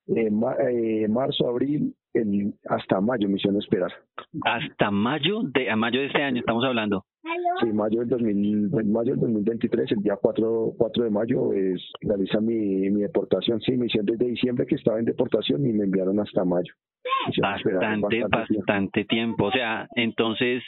eh, 0.08 0.30
eh, 0.30 1.08
marzo, 1.08 1.48
abril, 1.48 1.96
el, 2.14 2.54
hasta 2.68 3.02
mayo 3.02 3.28
me 3.30 3.36
hicieron 3.36 3.60
esperar. 3.60 3.92
Hasta 4.44 4.92
mayo 4.92 5.42
de 5.44 5.70
a 5.70 5.76
mayo 5.76 6.02
de 6.02 6.08
este 6.08 6.22
año 6.22 6.40
estamos 6.40 6.64
hablando. 6.66 7.06
Sí, 7.62 7.68
mayo 7.72 8.00
del, 8.00 8.10
2000, 8.10 8.70
mayo 8.86 9.12
del 9.12 9.22
2023, 9.22 9.92
el 9.94 10.00
día 10.00 10.18
4, 10.22 10.74
4 10.78 11.04
de 11.06 11.10
mayo, 11.10 11.54
es, 11.54 11.82
realiza 12.02 12.42
mi, 12.42 12.90
mi 12.90 13.02
deportación. 13.02 13.62
Sí, 13.62 13.78
me 13.78 13.86
hicieron 13.86 14.08
desde 14.08 14.26
diciembre 14.26 14.66
que 14.66 14.76
estaba 14.76 15.00
en 15.00 15.06
deportación 15.06 15.66
y 15.66 15.72
me 15.72 15.86
enviaron 15.86 16.20
hasta 16.20 16.44
mayo. 16.44 16.74
Bastante, 17.42 18.24
bastante, 18.30 19.06
tiempo. 19.06 19.46
O 19.46 19.52
sea, 19.52 19.88
entonces 19.96 20.64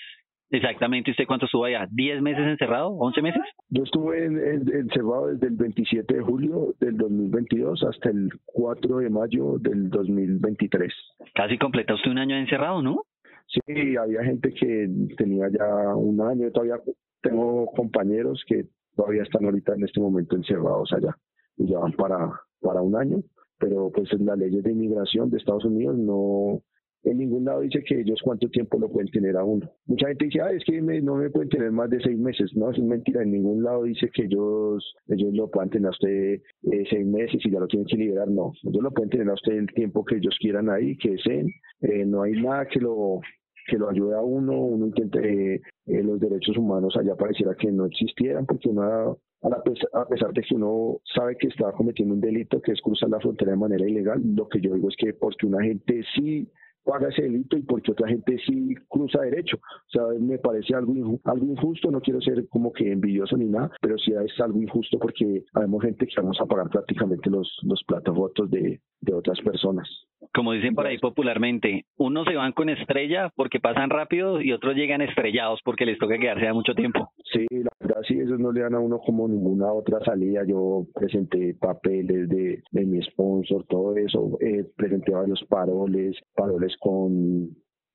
Exactamente, 0.52 1.12
¿usted 1.12 1.26
cuánto 1.28 1.46
estuvo 1.46 1.66
allá? 1.66 1.88
¿10 1.88 2.22
meses 2.22 2.46
encerrado? 2.48 2.92
¿11 2.92 3.22
meses? 3.22 3.42
Yo 3.70 3.84
estuve 3.84 4.26
encerrado 4.26 5.28
desde 5.28 5.48
el 5.48 5.56
27 5.56 6.14
de 6.14 6.22
julio 6.22 6.76
del 6.80 6.98
2022 6.98 7.84
hasta 7.84 8.10
el 8.10 8.30
4 8.46 8.98
de 9.00 9.10
mayo 9.10 9.58
del 9.60 9.90
2023. 9.90 10.94
Casi 11.34 11.58
completa 11.58 11.96
usted 11.96 12.12
un 12.12 12.20
año 12.20 12.38
encerrado, 12.38 12.82
¿no? 12.82 13.04
Sí, 13.48 13.96
había 13.96 14.24
gente 14.24 14.54
que 14.54 14.88
tenía 15.18 15.50
ya 15.50 15.96
un 15.96 16.22
año, 16.22 16.52
todavía 16.52 16.80
tengo 17.22 17.66
compañeros 17.76 18.44
que 18.48 18.66
todavía 18.96 19.24
están 19.24 19.46
ahorita 19.46 19.74
en 19.74 19.84
este 19.84 20.00
momento 20.00 20.36
encerrados 20.36 20.92
allá 20.94 21.16
y 21.58 21.68
ya 21.70 21.80
van 21.80 21.94
para, 21.94 22.32
para 22.62 22.82
un 22.82 22.96
año, 22.96 23.18
pero 23.58 23.92
pues 23.92 24.10
las 24.20 24.38
leyes 24.38 24.64
de 24.64 24.72
inmigración 24.72 25.30
de 25.30 25.38
Estados 25.38 25.66
Unidos 25.66 25.98
no, 25.98 26.62
en 27.06 27.20
ningún 27.20 27.46
lado 27.46 27.62
dice 27.62 27.84
que 27.84 28.02
ellos 28.02 28.20
cuánto 28.24 28.50
tiempo 28.50 28.80
lo 28.80 28.90
pueden 28.90 29.10
tener 29.12 29.38
a 29.38 29.44
uno. 29.44 29.70
Mucha 29.86 30.08
gente 30.08 30.26
dice, 30.26 30.42
ah, 30.42 30.52
es 30.52 30.64
que 30.66 30.82
no 30.82 31.16
me 31.16 31.30
pueden 31.30 31.50
tener 31.50 31.72
más 31.72 31.90
de 31.90 32.02
seis 32.02 32.18
meses. 32.18 32.52
No, 32.56 32.72
es 32.72 32.80
mentira. 32.80 33.22
En 33.22 33.32
ningún 33.32 33.64
lado 33.64 33.84
dice 33.84 34.10
que 34.14 34.24
ellos, 34.24 34.96
ellos 35.08 35.34
lo 35.34 35.50
puedan 35.50 35.70
tener 35.70 35.88
a 35.88 35.92
usted 35.92 36.42
eh, 36.72 36.84
seis 36.90 37.06
meses 37.06 37.40
y 37.46 37.52
ya 37.52 37.60
lo 37.60 37.68
tienen 37.68 37.88
que 37.88 37.98
liberar. 37.98 38.28
No, 38.28 38.54
ellos 38.64 38.84
lo 38.84 38.92
pueden 38.92 39.12
tener 39.12 39.30
a 39.30 39.34
usted 39.34 39.54
el 39.54 39.68
tiempo 39.68 40.04
que 40.04 40.18
ellos 40.18 40.36
quieran 40.40 40.70
ahí, 40.70 40.98
que 40.98 41.12
deseen. 41.12 41.48
Eh, 41.82 42.06
no 42.06 42.24
hay 42.24 42.34
nada 42.42 42.66
que 42.66 42.80
lo 42.80 43.22
que 43.68 43.78
lo 43.78 43.90
ayude 43.90 44.16
a 44.16 44.22
uno, 44.22 44.60
uno 44.60 44.86
intenta, 44.88 45.20
eh, 45.20 45.60
los 45.88 46.20
derechos 46.20 46.56
humanos 46.56 46.96
allá 46.98 47.16
pareciera 47.16 47.56
que 47.56 47.72
no 47.72 47.88
existieran, 47.88 48.46
porque 48.46 48.70
uno, 48.70 49.18
a 49.42 50.08
pesar 50.08 50.34
de 50.34 50.42
que 50.44 50.54
uno 50.54 51.00
sabe 51.16 51.36
que 51.36 51.48
está 51.48 51.72
cometiendo 51.72 52.14
un 52.14 52.22
delito 52.22 52.62
que 52.62 52.74
es 52.74 52.82
cruzar 52.82 53.10
la 53.10 53.20
frontera 53.20 53.52
de 53.52 53.58
manera 53.58 53.90
ilegal, 53.90 54.22
lo 54.24 54.48
que 54.48 54.62
yo 54.62 54.76
digo 54.76 54.90
es 54.90 54.96
que 54.98 55.14
porque 55.14 55.48
una 55.48 55.64
gente 55.64 56.04
sí 56.16 56.48
paga 56.86 57.10
ese 57.10 57.24
delito 57.24 57.58
y 57.58 57.64
porque 57.64 57.92
otra 57.92 58.08
gente 58.08 58.38
sí 58.46 58.76
cruza 58.88 59.22
derecho. 59.22 59.58
O 59.58 59.90
sea, 59.90 60.04
me 60.20 60.38
parece 60.38 60.76
algo, 60.76 60.94
algo 61.26 61.46
injusto, 61.46 61.92
no 61.92 62.00
quiero 62.00 62.22
ser 62.22 62.48
como 62.50 62.72
que 62.72 62.92
envidioso 62.92 63.36
ni 63.36 63.46
nada, 63.46 63.72
pero 63.82 63.98
sí 63.98 64.12
es 64.14 64.40
algo 64.40 64.62
injusto 64.62 64.98
porque 65.00 65.44
habemos 65.54 65.84
gente 65.84 66.08
que 66.08 66.22
vamos 66.22 66.40
a 66.40 66.46
pagar 66.46 66.70
prácticamente 66.70 67.30
los, 67.30 67.60
los 67.64 67.84
platos 67.84 68.16
rotos 68.16 68.50
de, 68.52 68.80
de 69.02 69.14
otras 69.14 69.40
personas. 69.42 69.90
Como 70.34 70.54
dicen 70.54 70.76
por 70.76 70.86
ahí 70.86 70.98
popularmente, 70.98 71.86
unos 71.98 72.26
se 72.28 72.36
van 72.36 72.52
con 72.52 72.70
estrella 72.70 73.32
porque 73.36 73.60
pasan 73.60 73.90
rápido 73.90 74.42
y 74.42 74.52
otros 74.52 74.76
llegan 74.76 75.02
estrellados 75.02 75.62
porque 75.64 75.86
les 75.86 75.98
toca 75.98 76.18
quedarse 76.18 76.52
mucho 76.54 76.74
tiempo. 76.74 77.12
Sí, 77.32 77.46
la 77.52 77.85
verdad 77.96 78.08
sí, 78.08 78.20
eso 78.20 78.38
no 78.38 78.52
le 78.52 78.62
dan 78.62 78.76
a 78.76 78.80
uno 78.80 79.00
como 79.00 79.28
ninguna 79.28 79.72
otra 79.72 80.00
salida. 80.04 80.44
Yo 80.46 80.86
presenté 80.94 81.56
papeles 81.56 82.30
de, 82.30 82.64
de 82.72 82.86
mi 82.86 83.02
sponsor, 83.04 83.66
todo 83.68 83.96
eso, 83.96 84.38
eh, 84.42 84.66
presenté 84.76 85.12
varios 85.12 85.44
paroles, 85.50 86.18
paroles 86.36 86.76
con 86.80 87.50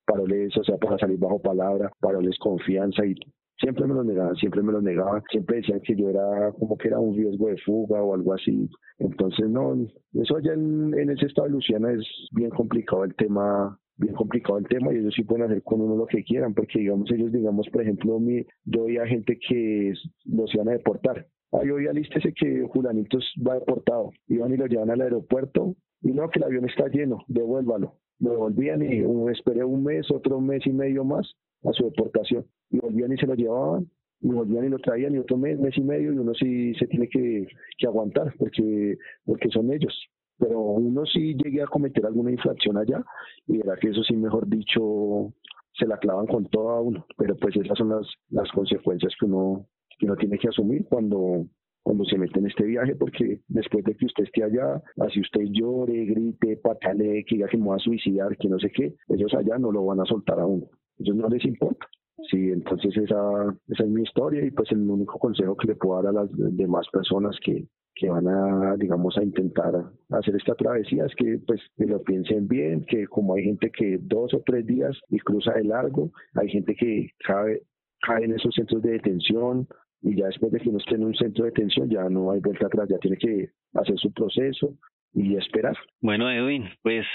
paroles, 0.05 0.55
o 0.57 0.63
sea, 0.63 0.77
para 0.77 0.97
salir 0.97 1.19
bajo 1.19 1.41
palabra, 1.41 1.91
paroles 1.99 2.37
confianza 2.39 3.05
y 3.05 3.15
siempre 3.59 3.85
me 3.85 3.93
lo 3.93 4.03
negaban, 4.03 4.35
siempre 4.35 4.63
me 4.63 4.71
lo 4.71 4.81
negaban, 4.81 5.21
siempre 5.31 5.57
decían 5.57 5.79
que 5.81 5.95
yo 5.95 6.09
era 6.09 6.51
como 6.59 6.77
que 6.77 6.87
era 6.87 6.99
un 6.99 7.15
riesgo 7.15 7.47
de 7.47 7.57
fuga 7.57 8.01
o 8.01 8.15
algo 8.15 8.33
así. 8.33 8.67
Entonces, 8.97 9.49
no, 9.49 9.75
eso 10.13 10.35
allá 10.35 10.53
en, 10.53 10.93
en 10.97 11.11
ese 11.11 11.27
estado 11.27 11.47
de 11.47 11.53
Luciana 11.53 11.91
es 11.93 12.03
bien 12.31 12.49
complicado 12.49 13.03
el 13.03 13.15
tema 13.15 13.77
bien 14.01 14.15
complicado 14.15 14.57
el 14.57 14.67
tema 14.67 14.91
y 14.91 14.97
ellos 14.97 15.13
sí 15.15 15.23
pueden 15.23 15.45
hacer 15.45 15.61
con 15.63 15.79
uno 15.79 15.95
lo 15.95 16.07
que 16.07 16.23
quieran, 16.23 16.53
porque 16.53 16.79
digamos 16.79 17.09
ellos, 17.11 17.31
digamos, 17.31 17.69
por 17.69 17.83
ejemplo, 17.83 18.19
mi, 18.19 18.45
yo 18.65 18.85
a 19.01 19.07
gente 19.07 19.37
que 19.37 19.93
los 20.25 20.53
iban 20.53 20.69
a 20.69 20.73
deportar. 20.73 21.27
Ay, 21.51 21.69
hoy 21.69 21.87
alístese 21.87 22.33
que 22.33 22.63
Julanito 22.63 23.19
va 23.47 23.55
deportado. 23.55 24.11
Iban 24.27 24.53
y 24.53 24.57
lo 24.57 24.65
llevan 24.65 24.89
al 24.89 25.01
aeropuerto 25.01 25.75
y 26.01 26.11
no, 26.11 26.29
que 26.29 26.39
el 26.39 26.45
avión 26.45 26.67
está 26.67 26.87
lleno, 26.87 27.23
devuélvalo. 27.27 27.95
Lo 28.19 28.31
devolvían 28.31 28.81
y 28.81 29.03
esperé 29.31 29.63
un 29.63 29.83
mes, 29.83 30.09
otro 30.11 30.39
mes 30.39 30.65
y 30.65 30.71
medio 30.71 31.03
más 31.03 31.33
a 31.63 31.71
su 31.73 31.85
deportación. 31.85 32.45
Y 32.69 32.79
volvían 32.79 33.11
y 33.11 33.17
se 33.17 33.27
lo 33.27 33.35
llevaban, 33.35 33.87
y 34.21 34.27
volvían 34.29 34.65
y 34.65 34.69
lo 34.69 34.79
traían, 34.79 35.15
y 35.15 35.17
otro 35.17 35.37
mes, 35.37 35.59
mes 35.59 35.77
y 35.77 35.81
medio, 35.81 36.13
y 36.13 36.17
uno 36.17 36.33
sí 36.33 36.73
se 36.75 36.87
tiene 36.87 37.07
que, 37.09 37.47
que 37.77 37.87
aguantar, 37.87 38.33
porque, 38.37 38.97
porque 39.25 39.49
son 39.49 39.71
ellos. 39.73 39.93
Pero 40.41 40.59
uno 40.59 41.05
sí 41.05 41.35
llegue 41.35 41.61
a 41.61 41.67
cometer 41.67 42.05
alguna 42.05 42.31
infracción 42.31 42.77
allá, 42.77 43.03
y 43.47 43.57
verá 43.57 43.77
que 43.77 43.89
eso 43.89 44.03
sí, 44.03 44.15
mejor 44.15 44.47
dicho, 44.49 45.31
se 45.73 45.85
la 45.85 45.97
clavan 45.97 46.25
con 46.25 46.45
todo 46.47 46.71
a 46.71 46.81
uno. 46.81 47.05
Pero 47.15 47.35
pues 47.37 47.55
esas 47.55 47.77
son 47.77 47.89
las, 47.89 48.07
las 48.29 48.51
consecuencias 48.51 49.13
que 49.19 49.25
uno, 49.27 49.67
que 49.99 50.07
uno 50.07 50.15
tiene 50.15 50.39
que 50.39 50.49
asumir 50.49 50.85
cuando, 50.89 51.45
cuando 51.83 52.03
se 52.05 52.17
mete 52.17 52.39
en 52.39 52.47
este 52.47 52.65
viaje, 52.65 52.95
porque 52.95 53.41
después 53.47 53.85
de 53.85 53.95
que 53.95 54.07
usted 54.07 54.23
esté 54.23 54.43
allá, 54.43 54.81
así 54.97 55.21
usted 55.21 55.43
llore, 55.51 56.05
grite, 56.05 56.57
patale, 56.57 57.23
que 57.25 57.35
diga 57.35 57.47
que 57.47 57.57
me 57.57 57.69
va 57.69 57.75
a 57.75 57.79
suicidar, 57.79 58.35
que 58.37 58.49
no 58.49 58.57
sé 58.57 58.71
qué, 58.71 58.95
ellos 59.09 59.33
allá 59.35 59.59
no 59.59 59.71
lo 59.71 59.85
van 59.85 60.01
a 60.01 60.05
soltar 60.05 60.39
a 60.39 60.45
uno 60.47 60.67
ellos 61.01 61.15
no 61.15 61.27
les 61.29 61.43
importa. 61.45 61.87
Sí, 62.29 62.51
entonces 62.51 62.95
esa, 62.97 63.55
esa 63.67 63.83
es 63.83 63.89
mi 63.89 64.03
historia 64.03 64.45
y 64.45 64.51
pues 64.51 64.71
el 64.71 64.89
único 64.89 65.17
consejo 65.17 65.55
que 65.55 65.67
le 65.67 65.75
puedo 65.75 66.01
dar 66.01 66.15
a 66.15 66.23
las 66.23 66.29
demás 66.55 66.85
personas 66.91 67.35
que, 67.43 67.67
que 67.95 68.09
van 68.09 68.27
a, 68.27 68.75
digamos, 68.77 69.17
a 69.17 69.23
intentar 69.23 69.73
hacer 70.09 70.35
esta 70.35 70.55
travesía 70.55 71.05
es 71.05 71.15
que 71.15 71.39
pues 71.45 71.61
que 71.77 71.85
lo 71.85 72.01
piensen 72.03 72.47
bien, 72.47 72.85
que 72.85 73.07
como 73.07 73.35
hay 73.35 73.43
gente 73.43 73.71
que 73.71 73.97
dos 74.01 74.33
o 74.33 74.41
tres 74.45 74.65
días 74.65 74.97
y 75.09 75.19
cruza 75.19 75.53
de 75.53 75.63
largo, 75.63 76.11
hay 76.35 76.49
gente 76.49 76.75
que 76.75 77.09
cae, 77.25 77.61
cae 78.01 78.25
en 78.25 78.33
esos 78.33 78.53
centros 78.53 78.81
de 78.81 78.91
detención 78.91 79.67
y 80.01 80.15
ya 80.15 80.27
después 80.27 80.51
de 80.51 80.59
que 80.59 80.69
uno 80.69 80.77
esté 80.77 80.95
en 80.95 81.05
un 81.05 81.15
centro 81.15 81.45
de 81.45 81.51
detención 81.51 81.89
ya 81.89 82.07
no 82.09 82.31
hay 82.31 82.39
vuelta 82.39 82.67
atrás, 82.67 82.87
ya 82.89 82.97
tiene 82.99 83.17
que 83.17 83.49
hacer 83.73 83.97
su 83.97 84.11
proceso 84.13 84.75
y 85.13 85.35
esperar. 85.35 85.75
Bueno, 86.01 86.29
Edwin, 86.29 86.69
pues 86.81 87.05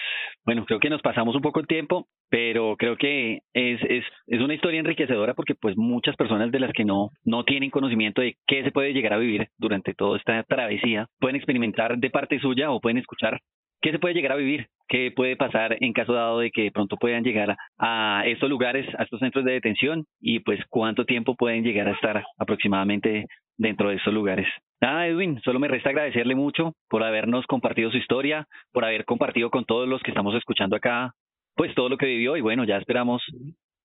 bueno, 0.44 0.64
creo 0.66 0.80
que 0.80 0.90
nos 0.90 1.02
pasamos 1.02 1.34
un 1.34 1.42
poco 1.42 1.60
el 1.60 1.66
tiempo, 1.66 2.06
pero 2.28 2.76
creo 2.76 2.96
que 2.96 3.40
es, 3.52 3.80
es, 3.88 4.04
es 4.26 4.40
una 4.40 4.54
historia 4.54 4.80
enriquecedora 4.80 5.34
porque 5.34 5.54
pues 5.54 5.76
muchas 5.76 6.16
personas 6.16 6.50
de 6.52 6.60
las 6.60 6.72
que 6.72 6.84
no, 6.84 7.10
no 7.24 7.44
tienen 7.44 7.70
conocimiento 7.70 8.20
de 8.20 8.36
qué 8.46 8.62
se 8.62 8.72
puede 8.72 8.92
llegar 8.92 9.14
a 9.14 9.18
vivir 9.18 9.48
durante 9.58 9.94
toda 9.94 10.18
esta 10.18 10.42
travesía 10.44 11.06
pueden 11.18 11.36
experimentar 11.36 11.98
de 11.98 12.10
parte 12.10 12.38
suya 12.38 12.70
o 12.70 12.80
pueden 12.80 12.98
escuchar 12.98 13.40
qué 13.80 13.92
se 13.92 13.98
puede 13.98 14.14
llegar 14.14 14.32
a 14.32 14.36
vivir, 14.36 14.66
qué 14.88 15.12
puede 15.14 15.36
pasar 15.36 15.76
en 15.80 15.92
caso 15.92 16.12
dado 16.12 16.40
de 16.40 16.50
que 16.50 16.70
pronto 16.72 16.96
puedan 16.96 17.22
llegar 17.22 17.56
a 17.78 18.22
estos 18.26 18.50
lugares, 18.50 18.86
a 18.98 19.04
estos 19.04 19.20
centros 19.20 19.44
de 19.44 19.52
detención 19.52 20.04
y 20.20 20.40
pues 20.40 20.60
cuánto 20.68 21.04
tiempo 21.04 21.36
pueden 21.36 21.62
llegar 21.62 21.88
a 21.88 21.92
estar 21.92 22.24
aproximadamente 22.38 23.26
dentro 23.56 23.90
de 23.90 23.96
esos 23.96 24.12
lugares. 24.12 24.46
Nada, 24.80 25.06
Edwin, 25.06 25.40
solo 25.42 25.58
me 25.58 25.68
resta 25.68 25.90
agradecerle 25.90 26.34
mucho 26.34 26.74
por 26.88 27.02
habernos 27.02 27.46
compartido 27.46 27.90
su 27.90 27.96
historia, 27.96 28.46
por 28.72 28.84
haber 28.84 29.04
compartido 29.04 29.50
con 29.50 29.64
todos 29.64 29.88
los 29.88 30.02
que 30.02 30.10
estamos 30.10 30.34
escuchando 30.34 30.76
acá, 30.76 31.12
pues 31.54 31.74
todo 31.74 31.88
lo 31.88 31.96
que 31.96 32.06
vivió 32.06 32.36
y 32.36 32.42
bueno, 32.42 32.64
ya 32.64 32.76
esperamos 32.76 33.22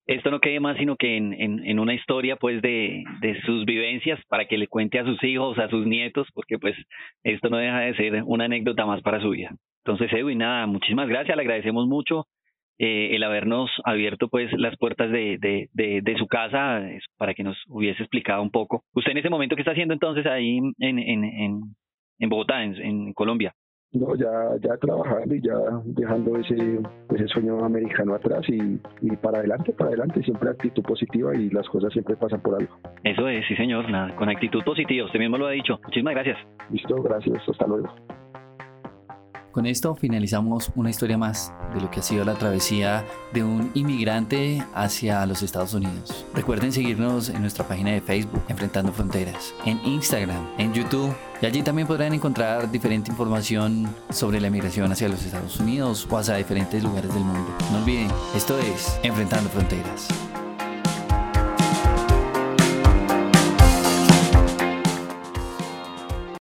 esto 0.06 0.30
no 0.30 0.40
quede 0.40 0.60
más 0.60 0.76
sino 0.76 0.96
que 0.96 1.16
en, 1.16 1.32
en, 1.32 1.78
una 1.78 1.94
historia 1.94 2.36
pues 2.36 2.60
de, 2.60 3.04
de 3.20 3.40
sus 3.42 3.64
vivencias 3.64 4.20
para 4.28 4.46
que 4.46 4.58
le 4.58 4.66
cuente 4.66 4.98
a 4.98 5.04
sus 5.04 5.22
hijos, 5.22 5.58
a 5.58 5.68
sus 5.68 5.86
nietos, 5.86 6.26
porque 6.34 6.58
pues 6.58 6.76
esto 7.22 7.48
no 7.48 7.58
deja 7.58 7.80
de 7.80 7.94
ser 7.94 8.22
una 8.24 8.46
anécdota 8.46 8.84
más 8.84 9.00
para 9.02 9.20
su 9.20 9.30
vida. 9.30 9.54
Entonces, 9.84 10.12
Edwin, 10.12 10.38
nada, 10.38 10.66
muchísimas 10.66 11.08
gracias, 11.08 11.36
le 11.36 11.42
agradecemos 11.42 11.86
mucho 11.86 12.26
eh, 12.84 13.14
el 13.14 13.22
habernos 13.22 13.70
abierto 13.84 14.26
pues 14.26 14.50
las 14.58 14.76
puertas 14.76 15.08
de, 15.12 15.38
de, 15.38 15.68
de, 16.02 16.16
su 16.16 16.26
casa 16.26 16.82
para 17.16 17.32
que 17.32 17.44
nos 17.44 17.56
hubiese 17.68 18.02
explicado 18.02 18.42
un 18.42 18.50
poco. 18.50 18.82
¿Usted 18.92 19.12
en 19.12 19.18
ese 19.18 19.30
momento 19.30 19.54
qué 19.54 19.62
está 19.62 19.70
haciendo 19.70 19.94
entonces 19.94 20.26
ahí 20.26 20.58
en, 20.58 20.98
en, 20.98 21.24
en, 21.24 21.60
en 22.18 22.28
Bogotá, 22.28 22.64
en, 22.64 22.74
en 22.74 23.12
Colombia? 23.12 23.54
No, 23.92 24.16
ya, 24.16 24.32
ya 24.60 24.76
trabajando 24.78 25.32
y 25.32 25.40
ya 25.40 25.54
dejando 25.84 26.36
ese, 26.38 26.80
ese 27.14 27.28
sueño 27.28 27.64
americano 27.64 28.14
atrás 28.14 28.42
y, 28.48 28.80
y 29.00 29.16
para 29.16 29.38
adelante, 29.38 29.72
para 29.74 29.90
adelante, 29.90 30.20
siempre 30.24 30.50
actitud 30.50 30.82
positiva 30.82 31.36
y 31.36 31.50
las 31.50 31.68
cosas 31.68 31.92
siempre 31.92 32.16
pasan 32.16 32.40
por 32.40 32.60
algo. 32.60 32.74
Eso 33.04 33.28
es, 33.28 33.46
sí 33.46 33.54
señor, 33.54 33.88
nada, 33.90 34.16
con 34.16 34.28
actitud 34.28 34.64
positiva, 34.64 35.06
usted 35.06 35.20
mismo 35.20 35.38
lo 35.38 35.46
ha 35.46 35.52
dicho. 35.52 35.78
Muchísimas 35.84 36.14
gracias. 36.14 36.38
Listo, 36.70 37.00
gracias, 37.00 37.48
hasta 37.48 37.66
luego. 37.68 37.94
Con 39.52 39.66
esto 39.66 39.94
finalizamos 39.94 40.70
una 40.76 40.88
historia 40.88 41.18
más 41.18 41.52
de 41.74 41.82
lo 41.82 41.90
que 41.90 42.00
ha 42.00 42.02
sido 42.02 42.24
la 42.24 42.34
travesía 42.34 43.04
de 43.34 43.44
un 43.44 43.70
inmigrante 43.74 44.64
hacia 44.74 45.26
los 45.26 45.42
Estados 45.42 45.74
Unidos. 45.74 46.24
Recuerden 46.32 46.72
seguirnos 46.72 47.28
en 47.28 47.42
nuestra 47.42 47.68
página 47.68 47.90
de 47.90 48.00
Facebook, 48.00 48.42
Enfrentando 48.48 48.94
Fronteras, 48.94 49.52
en 49.66 49.78
Instagram, 49.84 50.42
en 50.56 50.72
YouTube, 50.72 51.14
y 51.42 51.46
allí 51.46 51.60
también 51.60 51.86
podrán 51.86 52.14
encontrar 52.14 52.70
diferente 52.70 53.10
información 53.10 53.94
sobre 54.08 54.40
la 54.40 54.48
migración 54.48 54.90
hacia 54.90 55.10
los 55.10 55.22
Estados 55.22 55.60
Unidos 55.60 56.08
o 56.08 56.16
hacia 56.16 56.36
diferentes 56.36 56.82
lugares 56.82 57.12
del 57.12 57.22
mundo. 57.22 57.54
No 57.70 57.78
olviden, 57.78 58.10
esto 58.34 58.58
es 58.58 58.98
Enfrentando 59.02 59.50
Fronteras. 59.50 60.08